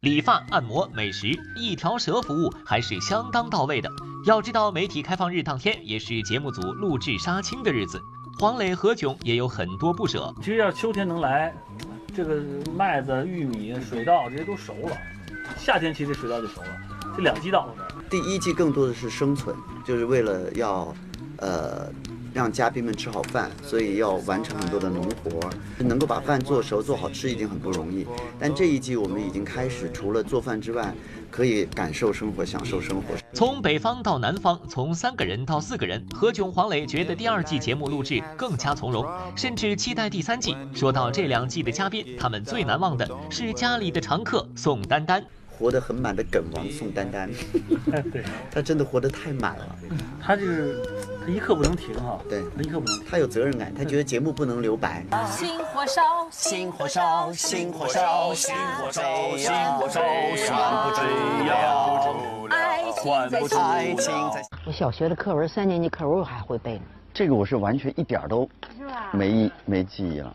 [0.00, 3.90] 理发、按摩、美食，一条蛇服务还是相当到位的。
[4.26, 8.00] 要知道，媒体开放日当天也是节目组录制杀青的日子，
[8.38, 10.32] 黄磊、何炅也有很多不舍。
[10.38, 11.54] 其实要秋天能来，
[12.14, 12.42] 这个
[12.76, 14.96] 麦子、玉米、水稻这些都熟了，
[15.56, 16.68] 夏天其实水稻就熟了，
[17.16, 17.74] 这两季稻。
[18.10, 20.94] 第一季更多的是生存，就是为了要，
[21.38, 21.90] 呃。
[22.34, 28.06] 让嘉宾们吃好饭，所以要完成很多的农活，能够把饭做熟做好吃已经很不容易。
[28.38, 30.94] 但这一季我们已经开始，除了做饭之外，
[31.32, 33.14] 可以感受生活，享受生活。
[33.32, 40.54] 从北方到南方，从三个人到四个人，何炅、黄磊觉得第二季节目录制更加从容，甚至期待第三季。
[40.74, 45.24] 说到这两季的嘉宾，他们最难忘的是家里的常客宋丹丹。
[45.58, 47.28] 活得很满的梗王宋丹丹，
[48.12, 49.76] 对， 他真的活得太满了。
[50.22, 50.80] 他就是
[51.24, 53.04] 他一刻不能停哈，对，他一刻不能。
[53.10, 55.04] 他有责任感，他觉得节目不能留白。
[55.30, 59.02] 心火烧，心火烧，心火烧，心火烧，
[59.36, 61.02] 心火烧，不追
[61.48, 61.54] 呀，
[63.02, 64.42] 换不出爱情在。
[64.64, 66.82] 我小学的课文，三年级课文我还会背呢。
[67.12, 68.48] 这个我是完全一点都
[69.12, 70.32] 没没记忆了。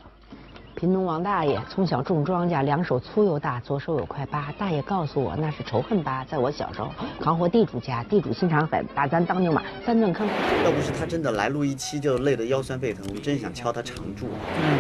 [0.76, 4.52] 贫农王大爷从小种庄稼，两手粗又大，左手有块疤。
[4.58, 6.26] 大爷告诉我，那是仇恨疤。
[6.26, 6.90] 在我小时候，
[7.22, 10.28] 扛活地主家，地主心肠狠，把咱当牛马，三顿坑。
[10.66, 14.26] 要不是他真的来录一期就累得腰酸背疼，我真想敲他长柱。
[14.62, 14.80] 嗯。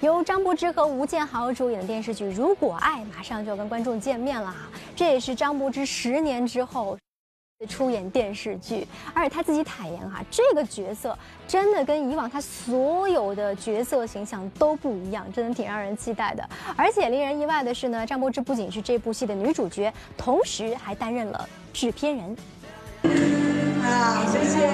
[0.00, 4.54] 由张柏芝和吴建豪主演的电视剧《如果爱》马上就要跟观众见面了，
[4.94, 6.96] 这也是张柏芝十年之后。
[7.66, 11.14] 出演电视剧，而且他自己坦言哈，这个角色
[11.46, 16.42] 真的跟以往他所有的角色形象都不一样，真的挺让人期待的。
[16.74, 22.34] 而且令人意外的是呢，张柏芝不仅是这部戏的女主角，同时还担任了制片人。
[23.82, 24.66] 好，谢谢。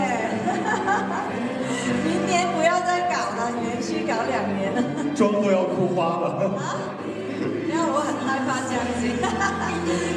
[2.04, 4.82] 明年不要再搞了，连续搞两年了，
[5.14, 6.52] 妆都要哭花了。
[7.68, 9.00] 因为我很害怕这样子，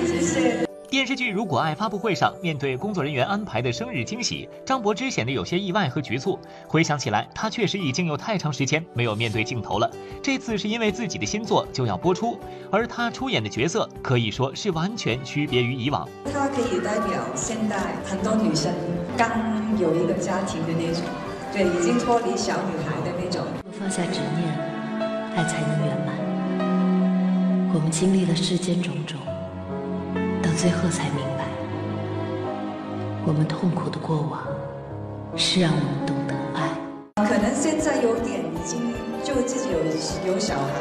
[0.07, 0.68] 谢谢。
[0.89, 6.39] 电视剧《如果爱》发布会上，面对工作人员安排的生日惊喜，张柏芝显得有些意外和局促。
[6.67, 9.87] 回想起来，她确实已经有太长时间没有面对镜头了。
[10.19, 12.39] 这次是因为自己的新作就要播出，
[12.71, 16.09] 而她出演的角色可以说是完全区别于以往。
[16.33, 18.73] 她可以代表现代很多女生
[19.15, 19.29] 刚
[19.79, 21.03] 有一个家庭的那种，
[21.53, 23.45] 对，已经脱离小女孩的那种。
[23.79, 24.51] 放下执念，
[25.35, 26.15] 爱才能圆满。
[27.75, 29.19] 我们经历了世间种种。
[30.49, 31.45] 到最后才明白，
[33.23, 34.41] 我们痛苦的过往
[35.37, 36.73] 是让我们懂得爱。
[37.21, 38.81] 可能现在有点已经
[39.23, 39.77] 就自己有
[40.33, 40.73] 有小孩，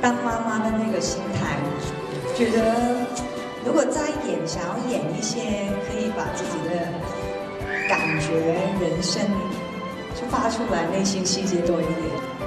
[0.00, 1.58] 当妈妈的那个心态，
[2.36, 3.02] 觉得
[3.66, 6.86] 如果再演，想要演一些可以把自己的
[7.88, 8.38] 感觉、
[8.78, 9.20] 人生
[10.14, 12.06] 就发出来，内心细节多一点，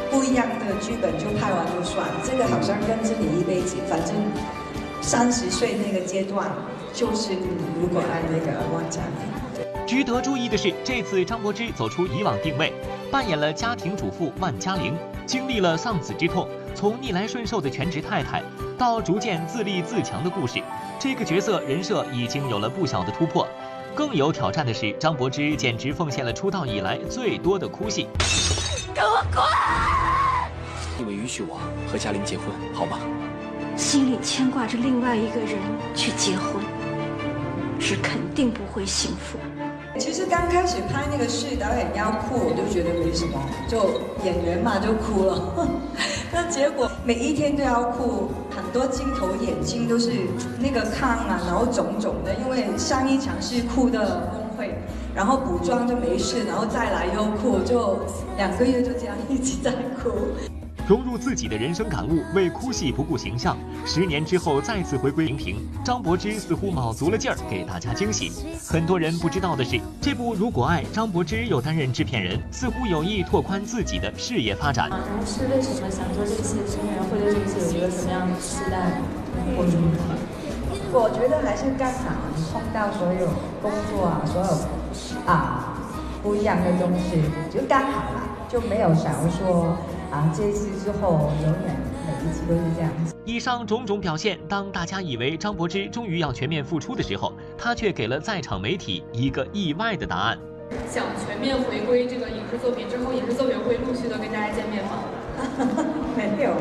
[0.10, 2.08] 不一样的剧本就拍完就算。
[2.24, 4.16] 这个好像跟着你一辈子，反正。
[5.02, 6.50] 三十岁那个阶段，
[6.94, 7.34] 就是
[7.80, 9.66] 如果爱那个万佳玲。
[9.88, 12.72] 值得注意的是，这次张柏芝走出以往定位，
[13.12, 14.96] 扮演了家庭主妇万佳玲，
[15.26, 18.42] 经历了丧子之痛，从逆来顺受的全职太太，
[18.78, 20.62] 到逐渐自立自强的故事，
[21.00, 23.46] 这个角色人设已经有了不小的突破。
[23.94, 28.08] 更有挑战的是，张柏芝简直奉献了出道以来最多的哭戏。
[28.94, 29.44] 给我滚！
[30.98, 31.60] 你们允许我
[31.92, 33.00] 和嘉玲结婚，好吗？
[33.76, 35.58] 心里牵挂着另外一个人
[35.96, 36.62] 去结婚，
[37.80, 39.38] 是肯定不会幸福。
[39.98, 45.68] 其实刚开始拍那个戏，导演要哭，我就觉得没什么，就演员嘛就哭了。
[46.32, 50.12] 那结果每一天都要哭，很多镜头眼睛都是
[50.60, 54.72] 那个炕啊，然后肿肿的，因为上一场是哭的崩溃，
[55.14, 58.00] 然后补妆就没事，然后再来又哭，就
[58.38, 60.12] 两个月就这样一直在哭。
[60.88, 63.58] 融入自己的人生感悟，为哭戏不顾形象。
[63.86, 68.32] 十年之后再次回归荧屏，张柏芝似乎卯足了劲儿给大家惊喜。
[68.68, 74.90] 很多人不知道的是，这部《如果爱》，张柏芝又担任制片人，似乎有意拓宽自己的事业发展。
[74.90, 78.92] 您是为什么想做这个戏的制片人，或者这个戏有一个什么样的期待？
[79.56, 79.64] 我
[80.94, 82.12] 我觉得还是刚好
[82.52, 83.28] 碰到所有
[83.62, 85.74] 工作啊，所有啊
[86.22, 89.78] 不一样的东西，就刚好了，就没有想说。
[90.12, 90.32] 啊！
[90.36, 93.16] 这一次之后，永远每一期都是这样子。
[93.24, 100.38] 以上种种表现，当大家以为张柏芝终于要全面复出的时候，她却给了在场媒体一个意外的答案。
[100.90, 104.92] 想全面回归这个影视作品之后，影视作品会陆续的跟大家见面吗？
[106.16, 106.52] 没有，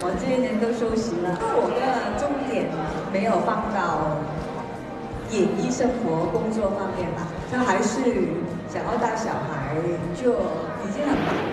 [0.00, 1.36] 我这一年都休息了。
[1.54, 2.72] 我的重点
[3.12, 4.16] 没有放到
[5.30, 8.00] 演艺生活、工作方面吧，就还是
[8.68, 9.76] 想要带小孩，
[10.16, 10.32] 就
[10.80, 11.51] 已经很忙了。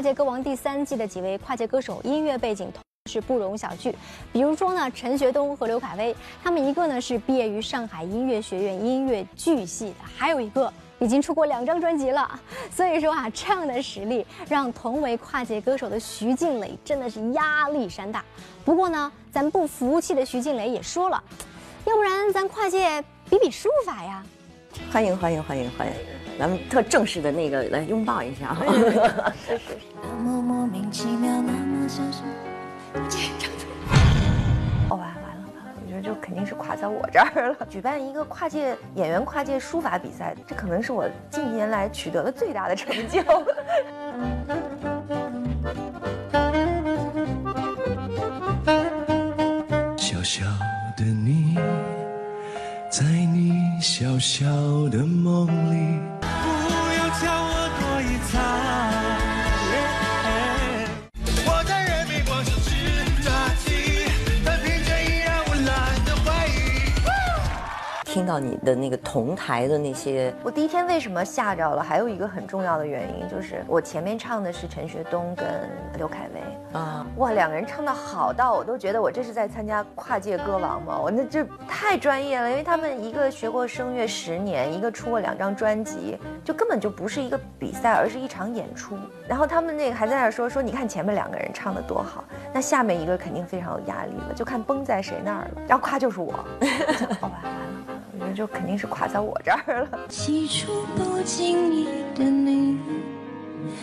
[0.00, 2.72] 跨界歌王第三季的几位跨界歌手音乐背景
[3.10, 3.94] 是不容小觑，
[4.32, 12.40] 比如说呢，陈学冬和刘恺威，他们一个呢是毕业于上海音乐学院音乐剧系的，还有一个已经出过两张专辑了。
[12.74, 18.24] 所以说啊，这样的实力让同为跨界歌手的徐静蕾真的是压力山大。
[18.64, 21.22] 不过呢，咱不服气的徐静蕾也说了，
[21.84, 24.24] 要不然咱跨界比比书法呀？
[24.92, 25.92] 欢迎欢迎欢迎欢迎！
[26.38, 28.58] 咱们特正式的那个来拥抱一下啊！
[31.88, 32.22] 是是是。
[34.88, 35.14] 哦，完完了
[35.54, 37.66] 完了，我觉得就肯定是垮在我这儿了。
[37.68, 43.20] 举办一个跨界演员跨界书法比赛，这可能是我近年来取得的最大的成就。
[49.96, 50.44] 小小
[50.96, 51.58] 的你。
[52.90, 54.44] 在你小小
[54.90, 57.49] 的梦里，不要叫我
[68.30, 71.82] 到你的那个同台的那些，我第一天为什么吓着了？
[71.82, 75.48] 还有一个很重要的原因就是我前面唱的是陈学冬跟
[75.98, 80.96] 刘恺威啊，哇，两个人唱的好到我都觉得我这是在参加跨界歌王吗？
[80.96, 88.96] 我那这太专业了，因为他们一个学过声乐十年，一个出过两张专辑，就根本就不是一个比赛，而是一场演出。
[89.26, 92.22] 然后他们那个还在那说说，你看前面两个人唱的多好，
[92.52, 95.62] 那下面一个肯定非常有压力了，就看崩在谁那儿了。
[95.66, 96.32] 然后夸就是我，
[97.20, 97.89] 好吧，完了。
[98.20, 99.98] 我觉得就肯定是垮在我这儿了。
[100.08, 102.78] 起初不经意的你，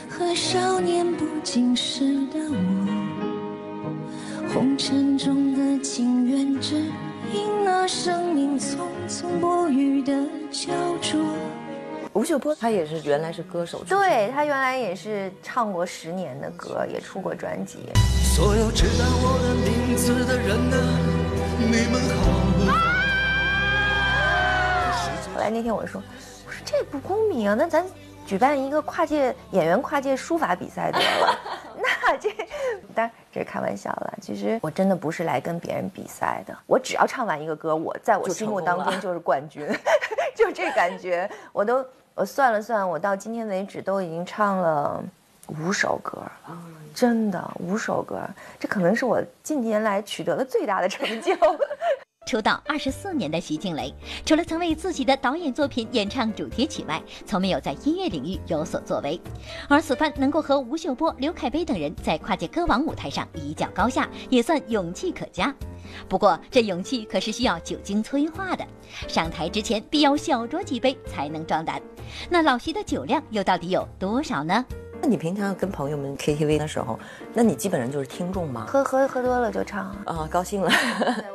[0.07, 3.91] 和少年不经事的我，
[4.53, 6.75] 红尘中的情缘，只
[7.33, 8.77] 因那生命匆
[9.09, 10.13] 匆不语的
[10.51, 10.71] 焦
[11.01, 11.19] 灼。
[12.13, 17.79] 吴秀波他也是原来是歌手，对他原来也是唱过十年的歌，也出过专辑。
[18.35, 20.77] 所有知道我的名字的人呢，
[21.59, 21.99] 你们
[22.71, 22.86] 好。
[25.38, 26.01] 后来那天我说，
[26.47, 27.53] 我说这不公平啊！
[27.55, 27.85] 那咱
[28.25, 31.39] 举办一个跨界演员跨界书法比赛得了。
[31.77, 32.31] 那这
[32.95, 34.17] 当然这是开玩笑了。
[34.19, 36.57] 其实我真的不是来跟别人比赛的。
[36.65, 39.67] 我只要唱完一个歌，我在我心目当中 就是冠军，
[40.35, 41.29] 就这感觉。
[41.53, 41.85] 我都
[42.15, 45.03] 我算了算，我到今天为止都已经唱了
[45.49, 46.57] 五首歌了，
[46.95, 48.19] 真的五首歌。
[48.59, 51.31] 这可能是我近年来取得的最大的成就。
[52.28, 53.93] 出道二十四年的徐静蕾，
[54.25, 59.19] 除了曾为自己的导演作品演唱主题曲外，从没有在音乐领域有所作为。
[59.69, 65.55] 而此番能够和吴秀波、刘恺威等人在跨界歌王舞台上一较高下，也算勇气可嘉。
[66.09, 68.67] 不过，这勇气可是需要酒精催化的，
[69.07, 71.82] 上台之前必要小酌几杯才能壮胆。
[72.30, 74.65] 那老徐的酒量又到底有多少呢？
[75.01, 76.99] 那你平常跟朋友们 KTV 的时候，
[77.33, 78.65] 那你基本上就是听众吗？
[78.67, 80.71] 喝喝喝多了就唱啊，高兴了。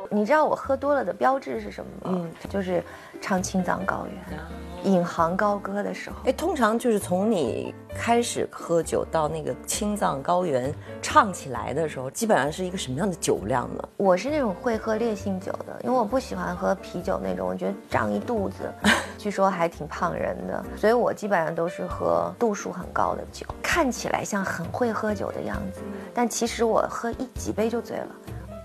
[0.09, 2.17] 你知道我喝多了的标志是什么吗？
[2.21, 2.83] 嗯，就是
[3.23, 4.37] 唱《青藏高原》。
[4.83, 6.17] 引吭高歌的时候。
[6.25, 13.89] 哎，通常就是从你开始喝酒到那个青藏高原唱起来的时候，基本上是一个什么样的酒量呢？
[13.95, 18.69] 我是那种会喝烈性酒的，因为我不喜欢喝啤酒那种，我觉得胀一肚子，
[19.17, 25.79] 据说还挺胖人的，所以我基本上都是喝度数很高的酒，看起来像很会喝酒的样子，
[26.13, 28.07] 但其实我喝一几杯就醉了，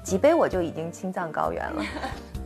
[0.03, 1.85] 几杯我就已经青藏高原了。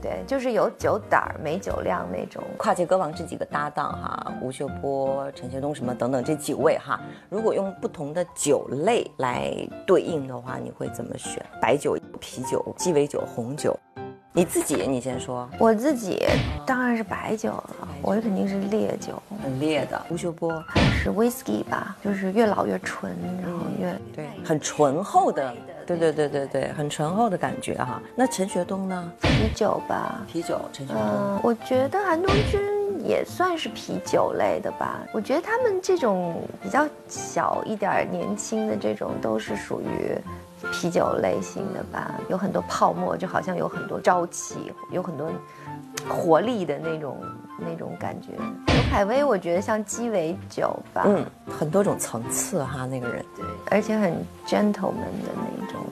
[0.03, 2.42] 对，就是有酒胆儿没酒量那种。
[2.59, 7.00] 跨界歌王这几个搭档哈，吴秀波、陈学冬什么等等这几位哈，
[7.30, 9.55] 如果用不同的酒类来
[9.86, 11.40] 对应的话，你会怎么选？
[11.61, 13.78] 白酒、啤酒、鸡尾酒、红酒？
[14.34, 15.46] 你自己，你先说。
[15.59, 16.22] 我自己
[16.66, 20.03] 当然是白酒了，我肯定是烈酒，很烈的。
[20.09, 25.55] 吴秀波还是 whisky 吧，就是越老越纯，然后越对，很醇厚的。
[25.87, 28.01] 对对对对对，很醇厚的感觉哈。
[28.14, 29.12] 那陈学冬呢？
[29.20, 30.61] 啤酒吧，啤酒。
[30.72, 32.61] 陈学冬，嗯，我觉得韩东君
[33.05, 35.01] 也算是啤酒类的吧。
[35.12, 40.16] 我觉得他们这种比较小一点、年轻的这种，都是属于
[40.72, 42.14] 啤酒类型的吧。
[42.28, 45.30] 有很多泡沫，就好像有很多朝气，有很多
[46.09, 47.16] 活力的那种
[47.67, 48.29] 那种感觉。
[48.67, 51.25] 刘恺威，我觉得像鸡尾酒吧，嗯，
[51.59, 54.13] 很多种层次哈，那个人，对，而且很
[54.47, 55.83] gentleman 的那种。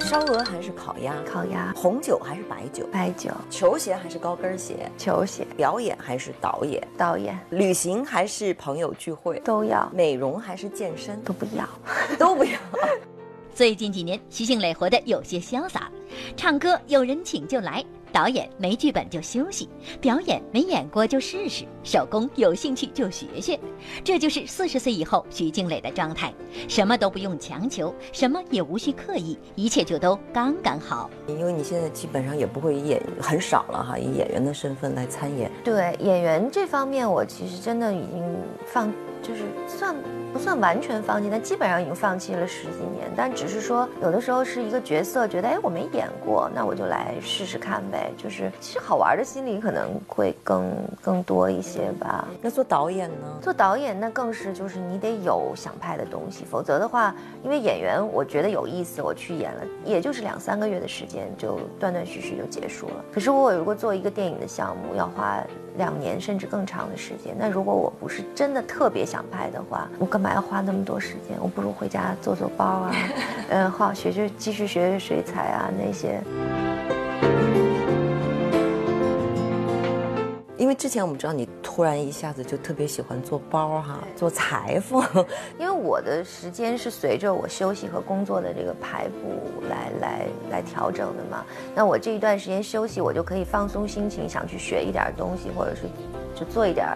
[0.00, 1.12] 烧鹅还是烤鸭？
[1.30, 1.72] 烤鸭。
[1.76, 2.86] 红酒还是白酒？
[2.92, 3.30] 白酒。
[3.50, 4.90] 球鞋还是高跟鞋？
[4.96, 5.44] 球鞋。
[5.56, 6.86] 表演还是导演？
[6.96, 7.36] 导演。
[7.50, 9.40] 旅行还是朋友聚会？
[9.40, 9.90] 都要。
[9.92, 11.20] 美容还是健身？
[11.22, 11.68] 都不要，
[12.16, 12.52] 都不要。
[13.56, 15.90] 最近几年，徐静蕾活得有些潇洒，
[16.36, 17.82] 唱歌有人请就来，
[18.12, 19.66] 导演没剧本就休息，
[19.98, 23.58] 表演没演过就试试，手工有兴趣就学学，
[24.04, 26.34] 这就是四十岁以后徐静蕾的状态，
[26.68, 31.08] 什么都不用强求，什么也无需刻意，一切就都刚刚好。
[31.26, 35.50] 因为你现在基本上也不会以演很少了哈，以演员的身份来参演。
[35.64, 38.22] 对演员这方面，我其实真的已经
[38.66, 38.92] 放，
[39.26, 39.94] 就是算。
[40.32, 43.10] 不算完全放弃，但基本上已经放弃了十几年。
[43.16, 48.12] 但只是说，有的时候是一个角色，觉得哎我没演过，那我就来试试看呗。
[48.18, 50.70] 就是其实好玩的心理可能会更
[51.00, 52.28] 更多一些吧。
[52.42, 53.38] 那做导演呢？
[53.40, 63.04] 做导演那更是就是你得有想拍的东西，否则的话，因为演员我觉得有意思，我去演了，也就是两三个月的时间就断断续续就结束了。
[63.10, 65.42] 可是我如果做一个电影的项目，要花。
[65.76, 67.34] 两年甚至更长的时间。
[67.38, 71.36] 那如果我不是真的特别想拍的话，我干嘛要花那么多时间？
[71.40, 72.92] 我不如回家做做包啊，
[73.50, 76.22] 嗯， 好学学，继续学学水彩啊那些。
[80.58, 85.04] 因为之前我们知道你突然一下子就特别喜欢做包哈，做裁缝。
[85.60, 91.44] 因为我的时间是随着我休息和工作的这个排布来来来调整的嘛。
[91.74, 95.82] 那我这一段时间休息，我就可以放松心情，想去学一点东西，或者是
[96.34, 96.86] 就做一点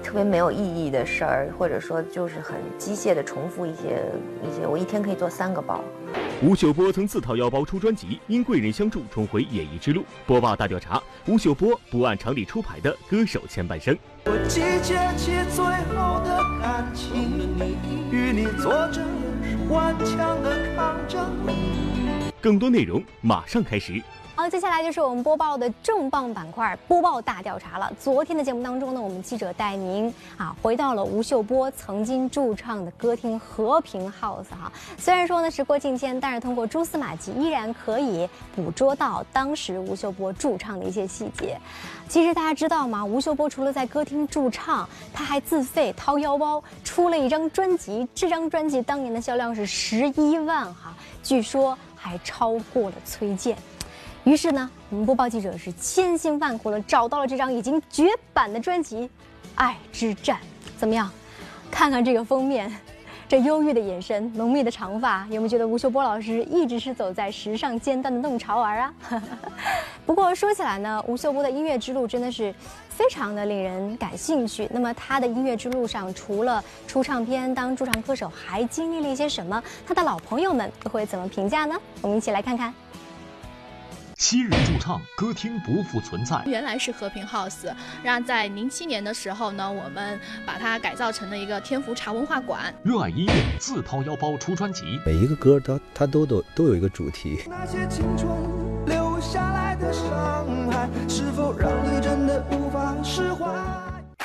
[0.00, 4.00] 特别没有意义的事儿，或者说就是很机械的重复一些
[4.42, 4.66] 一些。
[4.66, 5.80] 我一天可以做三个包。
[6.40, 10.04] 吴秀波曾自掏腰包出专辑，因贵人相助重回演艺之路。
[10.24, 13.96] 播报大调查：吴秀波不按常理出牌的歌手前半生。
[14.24, 15.64] 我集结起最
[15.96, 17.40] 后的感情，
[18.12, 19.04] 与你作证，
[19.68, 21.28] 顽强的抗争。
[22.40, 24.00] 更多内容马上开始。
[24.50, 27.92] 接下来就是我们播报的重磅板块——播报大调查了。
[28.00, 34.72] 昨天的节目当中呢，我们记者带您啊回到了吴秀波曾经驻唱的歌厅和平 House 哈。
[34.96, 38.26] 虽然说呢时过境迁，但是通过蛛丝马迹，依然可以
[38.56, 41.58] 捕捉到当时吴秀波驻唱的一些细节。
[42.08, 43.04] 其实大家知道吗？
[43.04, 48.08] 吴秀波除了在歌厅驻唱，他还自费掏腰包出了一张专辑。
[48.14, 53.54] 这张专辑当年的销量是十一万哈，据说还超过了崔健。
[54.28, 59.04] 于是呢，我们播报记者是千辛万苦了找到了这张已经绝版的专辑
[59.54, 60.36] 《爱之战》，
[60.76, 61.10] 怎么样？
[61.70, 62.70] 看看这个封面，
[63.26, 68.94] 这忧郁的眼神，浓密的长发，有没有觉得吴秀波老师一直是走在时尚尖端的弄潮儿啊？
[70.04, 72.54] 不过说起来呢，吴秀波的音乐之路真的是
[72.90, 74.68] 非常的令人感兴趣。
[74.70, 79.62] 那么他的音乐之路上，除了出唱片、当驻唱歌手，还经历了一些什么？
[79.86, 81.74] 他的老朋友们会怎么评价呢？
[82.02, 82.74] 我们一起来看看。
[84.18, 92.74] 昔日驻唱歌厅不复存在，原来是和平 house，让在零七年的时候呢，我们把它改造成了一个天福茶文化馆。
[92.82, 97.44] 热爱音乐，自掏腰包出专辑，每一个歌它它都都都有一个主题。
[97.48, 98.28] 那些青春
[98.86, 103.46] 留下来的伤害，是否让你真的无法释怀？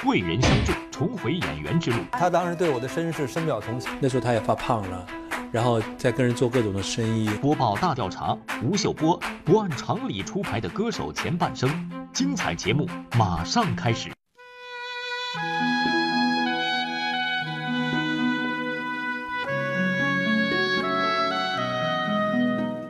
[0.04, 1.98] 贵人相助，重回演员之路。
[2.12, 5.06] 他当时对我的身世深表同情，那时候他也发胖了。
[5.54, 7.30] 然后再跟人做各种的生意。
[7.40, 11.70] 播报大调查，吴秀波不按常理出牌的歌手前半生，
[12.12, 14.13] 精彩节目马上开始。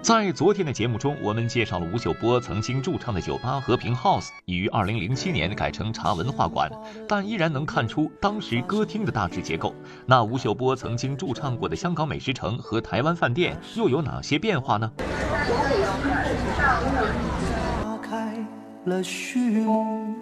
[0.03, 6.69] 在昨天的节目中，我们介绍了吴秀波曾经驻唱的酒吧和平 House 已于2007年改成茶文化馆，
[7.07, 9.73] 但依然能看出当时歌厅的大致结构。
[10.05, 14.91] 那吴秀波曾经驻唱过的香港美食城和台湾饭店又有哪些变化呢？
[17.81, 18.45] 打开
[18.83, 20.13] 了序幕，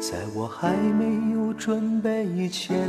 [0.00, 2.88] 在我还没有准备以前。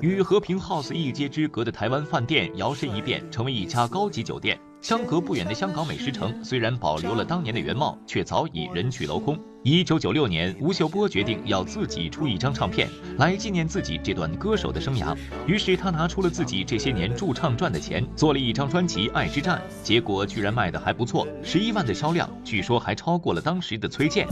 [0.00, 4.58] 与和平 House 一街之隔的台湾饭店摇身一变，成为一家高级酒店。
[4.80, 9.38] 相隔不远的香港美食城虽然保留了当年的原貌，却早已人去楼空。
[9.62, 15.16] 一九九六年，吴秀波决定要自己出一张唱片，来纪念自己这段歌手的生涯。
[15.46, 24.26] 于是他拿出了自己这些年驻唱赚的钱，做了一张专辑《爱之战》，结果居然卖得还不错，十一万的销量，据说还超过了当时的崔健。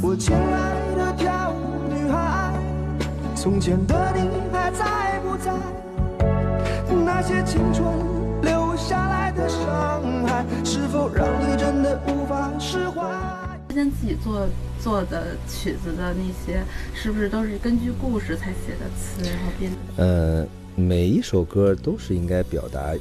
[3.43, 5.53] 从前的你还在不在？
[7.05, 7.85] 那些青春
[8.41, 13.03] 留下来的伤害，是否让你真的无法释怀？
[13.71, 14.47] 之前自己做
[14.81, 16.63] 做的曲子的那些，
[16.95, 19.73] 是不是都是根据故事才写的词，然后编？
[19.97, 22.95] 呃，每一首歌都是应该表达。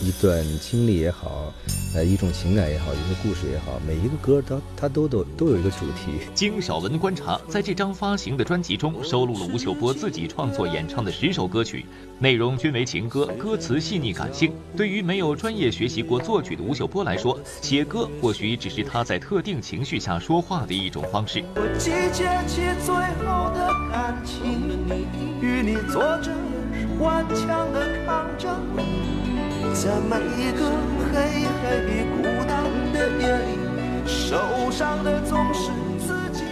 [0.00, 1.52] 一段经历也好，
[1.94, 6.26] 呃，一种情感也好，一个故事也好，每一个歌它它都都都有一个主题。
[6.34, 11.86] 经小文观察，在这张发行的专辑中，收录了吴秀波自己创作演唱的十首歌曲，
[12.18, 14.52] 内容均为情歌，歌词细腻感性。
[14.76, 21.42] 对于没有专业学习过作曲的吴秀波来说，写歌或许只是他在特定情绪下说话的一种方式。
[21.54, 22.94] 我集结起最
[23.24, 24.68] 后的感情，
[25.40, 26.30] 与你做着
[27.00, 29.15] 顽强的抗争。
[29.76, 30.72] 在每一个
[31.12, 35.70] 黑黑孤单的夜里，受伤的总是
[36.00, 36.44] 自己。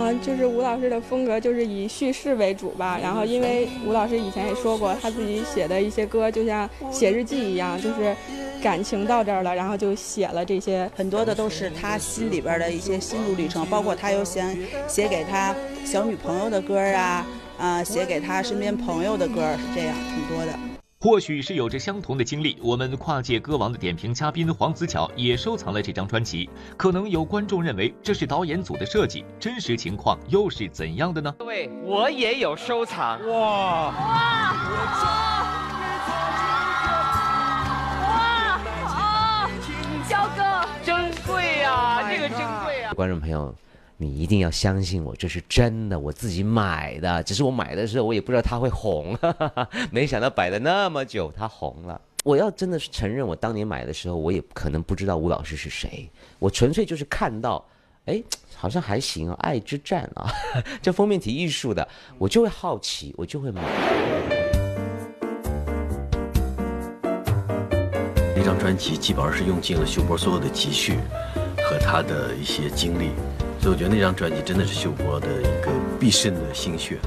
[0.00, 2.98] 嗯，就是吴老师的风格就是以叙事为主吧。
[3.00, 8.16] 然后，因为吴老师以前也说过，他自己写的一些歌就像写日记一样，就是
[8.62, 10.90] 感情到这儿了，然后就写了这些。
[10.96, 14.52] 很多的都是他心里边的一些心路历程，包括他又想
[14.88, 15.54] 写给他
[15.84, 17.26] 小女朋友的歌啊，
[17.56, 20.69] 啊，写给他身边朋友的歌是这样，挺多的。
[21.02, 26.50] 或许是有着相同的经历，我们跨界歌王的点评嘉宾黄子巧也收藏了这张专辑。
[26.76, 31.34] 可能有观众认为这是导演组的设计，真实情况又是怎样的呢？
[31.38, 33.18] 各位，我也有收藏。
[33.26, 35.08] 哇哇哇
[38.92, 39.50] 啊！
[40.06, 42.92] 焦哥，珍贵呀，这个珍贵啊！
[42.92, 43.54] 观众朋友。
[44.02, 47.22] 你一定要相信我，这是真的，我自己买的。
[47.22, 49.14] 只是我买的时候，我也不知道它会红，
[49.92, 52.00] 没想到摆了那么久，它红了。
[52.24, 57.62] 我要真的是承认，我当年买的时候，我也可能不知道吴老师是谁，我纯粹就是看到，
[58.06, 58.22] 哎，
[58.56, 60.32] 好像还行，《爱之战》啊，
[60.80, 61.86] 这封面体艺术的，
[62.16, 63.62] 我就会好奇，我就会买。
[68.34, 70.94] 那张专辑基本上是用尽了秀波所有的积蓄
[71.58, 73.10] 和他的一些经历。
[73.60, 76.98] 所以我觉得那张专辑真的是秀波的一个毕生的心血。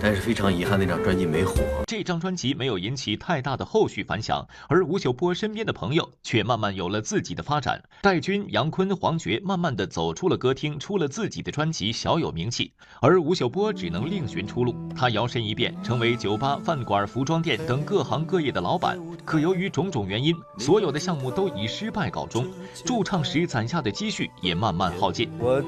[0.00, 1.54] 但是非常遗憾，那张专辑没火。
[1.86, 7.82] 这张专辑没有引起太大的后续反响，而吴秀波身边的朋友却慢慢有了自己的发展。
[8.02, 12.72] 戴军、杨坤、黄觉慢慢的走出了歌厅，出了自己的专辑，小有名气。
[13.00, 18.98] 而吴秀波只能另寻出路，他摇身一变成为酒吧、饭馆、服装店等各行各业的老板。
[19.24, 22.46] 可由于种种原因，所有的项目都以失败告终，
[22.84, 25.30] 驻唱时攒下的积蓄也慢慢耗尽。
[25.38, 25.62] 我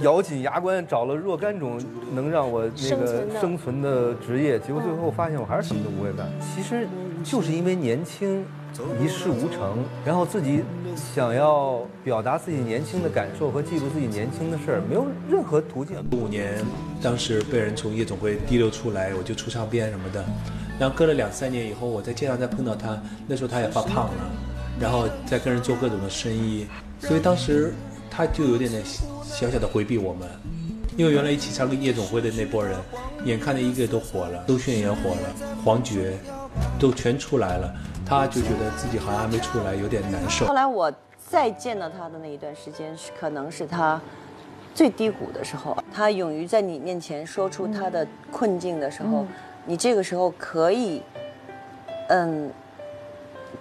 [0.00, 1.80] 咬紧牙关找了若干种
[2.12, 3.24] 能让我那个。
[3.40, 6.26] 生存的职业，结果最后发现我还是什么都不会干。
[6.40, 6.86] 其实
[7.22, 8.44] 就是因为年轻，
[9.02, 10.62] 一事无成，然后自己
[10.96, 15.96] 想要表达自己年轻的感受和记录自己年轻的事儿，没有任何途径。
[16.12, 16.54] 五年，
[17.02, 20.24] 当时被人从夜总会提溜出来，我就出唱片什么的。
[20.78, 24.30] 然后隔了两三年以后，我在街上再碰到他，那时候他也发胖了，
[24.80, 26.66] 然后再跟人做各种的生意，
[27.00, 27.74] 所以当时
[28.10, 28.82] 他就有点点
[29.34, 30.28] 小小的回避我们。
[30.96, 32.78] 因为原来一起唱个夜总会的那波人，
[33.24, 36.16] 眼看着一个都火了，周迅也火了，黄觉，
[36.78, 37.74] 都全出来了，
[38.06, 40.46] 他就觉得自己好像还没出来，有点难受。
[40.46, 44.00] 后来我再见到他的那一段时间，是可能是他
[44.72, 49.26] 最低谷的时候，他勇于在你面前说出他的困境的时候，
[49.66, 51.02] 你这个时候可以，
[52.08, 52.48] 嗯，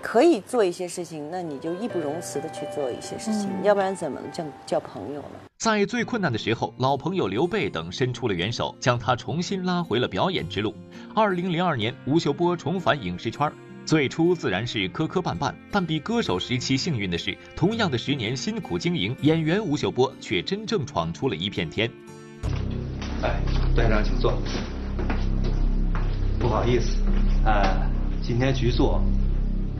[0.04, 5.30] 可以做一些事情，那你就义不容辞的去做一些事情，要不然怎么叫叫朋友呢？
[5.58, 10.76] 在最困难的时候，老朋友刘备等伸出了援手，将他重新拉回了表演之路。
[11.16, 13.50] 二零零二年，吴秀波重返影视圈，
[13.86, 21.90] 最初自然是磕磕绊绊，但比歌手时期幸运的是，同样的十年辛苦经营，演员吴秀波却真正闯出了一片天。
[23.22, 23.40] 哎，
[23.74, 24.38] 段长，请坐。
[26.38, 26.98] 不好意思，
[27.46, 27.90] 哎，
[28.22, 29.02] 今天局座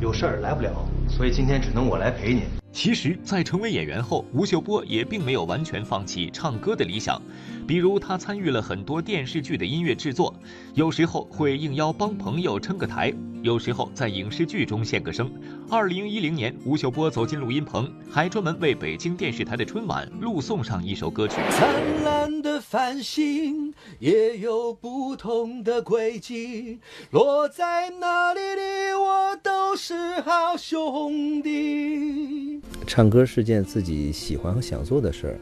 [0.04, 0.70] 有事儿来不了，
[1.08, 2.63] 所以今天只能我来陪你。
[2.74, 7.22] 其实，在成为演员后，吴秀波也并没有完全放弃唱歌的理想。
[7.68, 10.34] 比如，他参与了很多电视剧的音乐制作，
[10.74, 13.14] 有时候会应邀帮朋友撑个台，
[13.44, 15.32] 有时候在影视剧中献个声。
[15.70, 21.36] 二零一零年，吴秀波走进录音棚，还专门为北京电视台的春晚录送上一首歌曲。
[21.52, 26.80] 灿烂的繁星也有不同的轨迹，
[27.12, 32.63] 落在哪里的我都是好兄弟。
[32.86, 35.36] 唱歌是件自己喜欢和想做的事儿，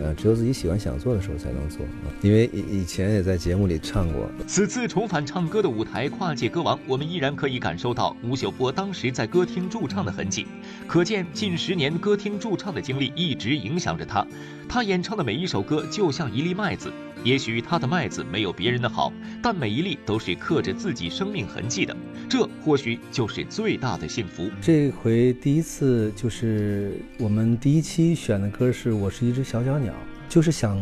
[0.00, 1.80] 呃，只有自己喜欢想做的时候才能做。
[2.20, 4.28] 因为以以前也在节目里唱过。
[4.46, 10.46] 此次重返唱歌的舞台，跨界歌王，我们依然可以感受到吴秀波当时在歌厅驻唱的痕迹，
[10.86, 14.26] 可见近十年歌厅驻唱的经历一直影响着他。
[14.68, 16.92] 他演唱的每一首歌就像一粒麦子，
[17.24, 21.96] 也许他的麦子没有别人的好，但每一粒都是刻着自己生命痕迹的，
[22.28, 24.50] 这或许就是最大的幸福。
[24.60, 29.92] 这回第一次就是我们第一期选的歌是《我是一只小小鸟》，
[30.28, 30.76] 就是想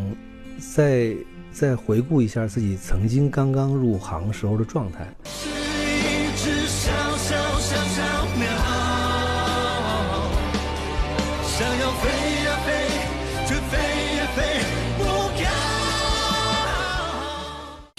[0.57, 1.15] 再
[1.51, 5.13] 再回顾一下自己曾经刚刚入行时候的状态。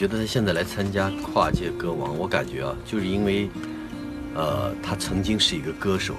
[0.02, 3.48] 觉得他现在来参加跨界歌王，我感觉啊，就是因为，
[4.34, 6.16] 呃，他曾经是一个歌手，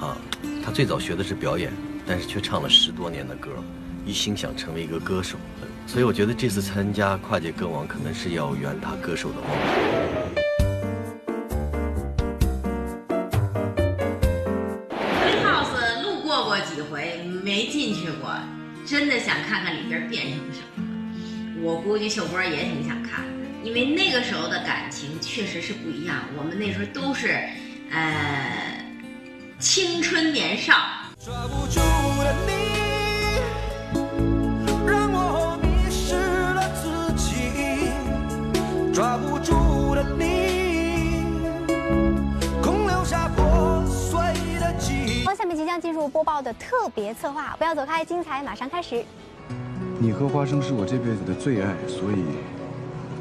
[0.00, 0.16] 啊，
[0.64, 1.72] 他最早学的是表演，
[2.06, 3.50] 但是却唱了十多年的歌，
[4.06, 5.36] 一心想成为一个歌手，
[5.88, 9.50] 所以我觉得这次参加跨界歌王，可能是要圆他歌手的梦。
[15.42, 18.32] House 路过过几回，没进去过，
[18.86, 20.85] 真的想看看里边变成什么。
[21.66, 26.22] 我估计秀波也挺想看的，因为那个时候的感情确实是不一样。
[26.38, 27.40] 我们那时候都是，
[27.90, 28.84] 呃，
[29.58, 30.76] 青春年少。
[31.18, 31.80] 抓不住
[32.22, 32.52] 的你，
[34.86, 37.34] 让我迷失了自己。
[38.94, 41.24] 抓不住的你，
[42.62, 44.20] 空留下破碎
[44.60, 45.24] 的记忆。
[45.26, 49.04] 好，下面即将进入播报的特别策划，不要走开，精彩马上开始。
[49.98, 52.24] 你和花生是我这辈子的最爱，所以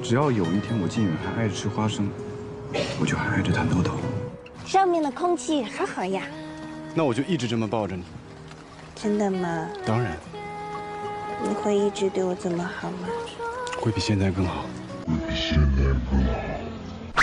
[0.03, 2.09] 只要有一天我靳远还爱着吃花生，
[2.99, 3.91] 我就还爱着他豆豆。
[4.65, 6.23] 上面的空气好好呀，
[6.93, 8.03] 那我就一直这么抱着你。
[8.93, 9.69] 真的吗？
[9.85, 10.17] 当然
[11.41, 13.07] 你会一直对我这么好吗？
[13.79, 14.65] 会比现在更好。
[15.07, 16.24] 会比现在更好。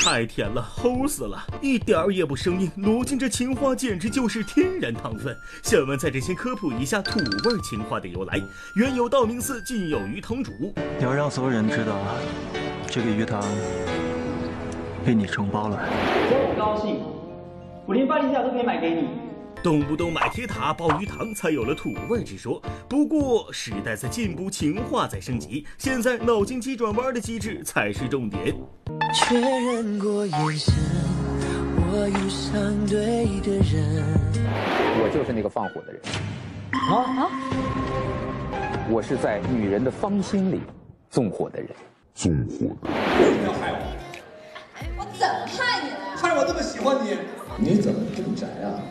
[0.05, 2.69] 太甜了，齁死了，一点儿也不生硬。
[2.75, 5.37] 罗晋这情话简直就是天然糖分。
[5.63, 8.43] 下文在这先科普一下土味情话的由来。
[8.75, 10.51] 原有道明寺近有鱼塘主，
[10.99, 11.97] 你要让所有人知道，
[12.89, 13.41] 这个鱼塘
[15.07, 15.79] 被你承包了。
[15.81, 17.01] 我很高兴，
[17.87, 19.22] 我连巴黎塔都可以买给你。
[19.63, 22.61] 动不动买铁塔鲍鱼塘，才有了土味之说。
[22.89, 28.57] 不过时代在进步，情话在升级，现在脑筋急转弯的机制才是重点。
[29.15, 30.75] 确认过眼神，
[31.77, 34.05] 我遇上对的人。
[35.01, 36.03] 我就是那个放火的人。
[36.73, 37.31] 啊啊！
[38.91, 40.61] 我是在女人的芳心里
[41.09, 41.71] 纵火的人。
[42.15, 43.39] 纵火的人。
[43.39, 43.95] 不要害我！
[44.99, 46.17] 我怎么害你了呀？
[46.17, 47.17] 害我这么喜欢你？
[47.59, 48.83] 你怎么这么宅啊？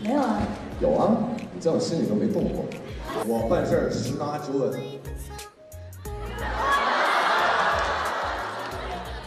[0.00, 0.38] 没有啊。
[0.80, 1.16] 有啊，
[1.52, 2.64] 你在我心里都没动过。
[3.26, 4.72] 我办事儿十拿九稳。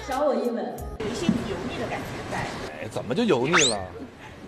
[0.07, 0.75] 少我一吻。
[0.99, 2.37] 有一些油腻的感觉在。
[2.81, 3.77] 哎，怎么就油腻了？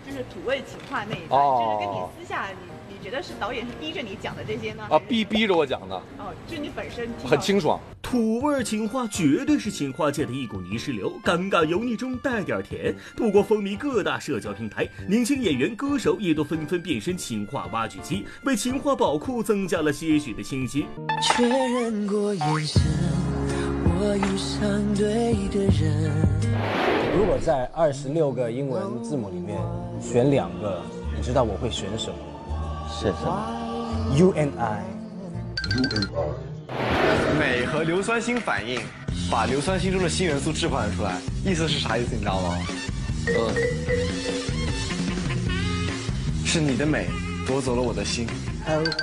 [0.04, 4.84] 就是土味情话那一段，哦就是跟你私下你你觉得是导演是逼着你讲的这些呢？
[4.88, 5.96] 啊，逼逼着我讲的。
[6.18, 7.80] 哦，就你本身很清爽。
[8.16, 12.96] 土味情话绝对是情话界的一股泥石流，尴尬油腻中带点甜。
[13.14, 20.86] 不过风靡各大社交平台，年轻演员、歌手也都纷纷变身情话挖掘机，为情话宝库增加了些许的清新。
[21.22, 22.80] 确认过眼神，
[23.84, 26.10] 我遇上对的人。
[27.18, 29.60] 如果在二十六个英文字母里面
[30.00, 30.80] 选两个，
[31.14, 32.16] 你知道我会选什么？
[32.88, 34.82] 是什么？U and I。
[35.76, 36.55] U and I。
[37.38, 38.80] 镁和硫酸锌反应，
[39.30, 42.14] 把硫酸锌中的锌元素置换出来，意思是啥意思？
[42.14, 42.58] 你知道吗？
[43.28, 43.52] 呃，
[46.44, 47.06] 是你的美
[47.46, 48.26] 夺走了我的心，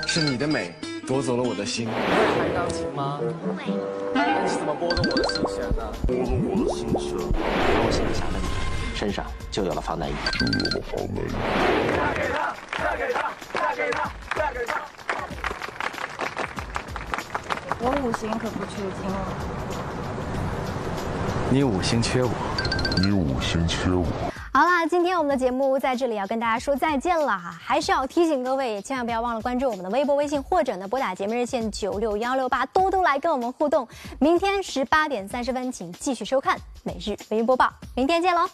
[0.07, 0.73] 是你的美
[1.05, 1.87] 夺走了我的心。
[1.87, 3.19] 你会弹钢琴吗？
[3.57, 3.73] 会。
[4.13, 5.91] 那你是怎么拨动我的心弦呢？
[6.07, 7.17] 拨动我的心弦。
[7.73, 8.45] 当我心里想着你，
[8.95, 10.13] 身上就有了防弹衣。
[10.39, 11.27] 就有了防弹衣。
[11.95, 14.11] 嫁给他，嫁给他，嫁给他，嫁给他。
[17.85, 19.17] 我五行可不缺金了。
[21.51, 22.31] 你五行缺我，
[23.01, 24.05] 你五行缺我。
[24.53, 33.85] 好啦，今天我们的节目在这里要跟大家说再见了哈，还是要提醒各位，千万不要忘了关注我们的微博、微信，或者呢拨打节目热线九六幺六八，多多来跟我们互动。
[34.17, 38.47] 明天十八点三十分，请继续收看每日微播报，明天见喽。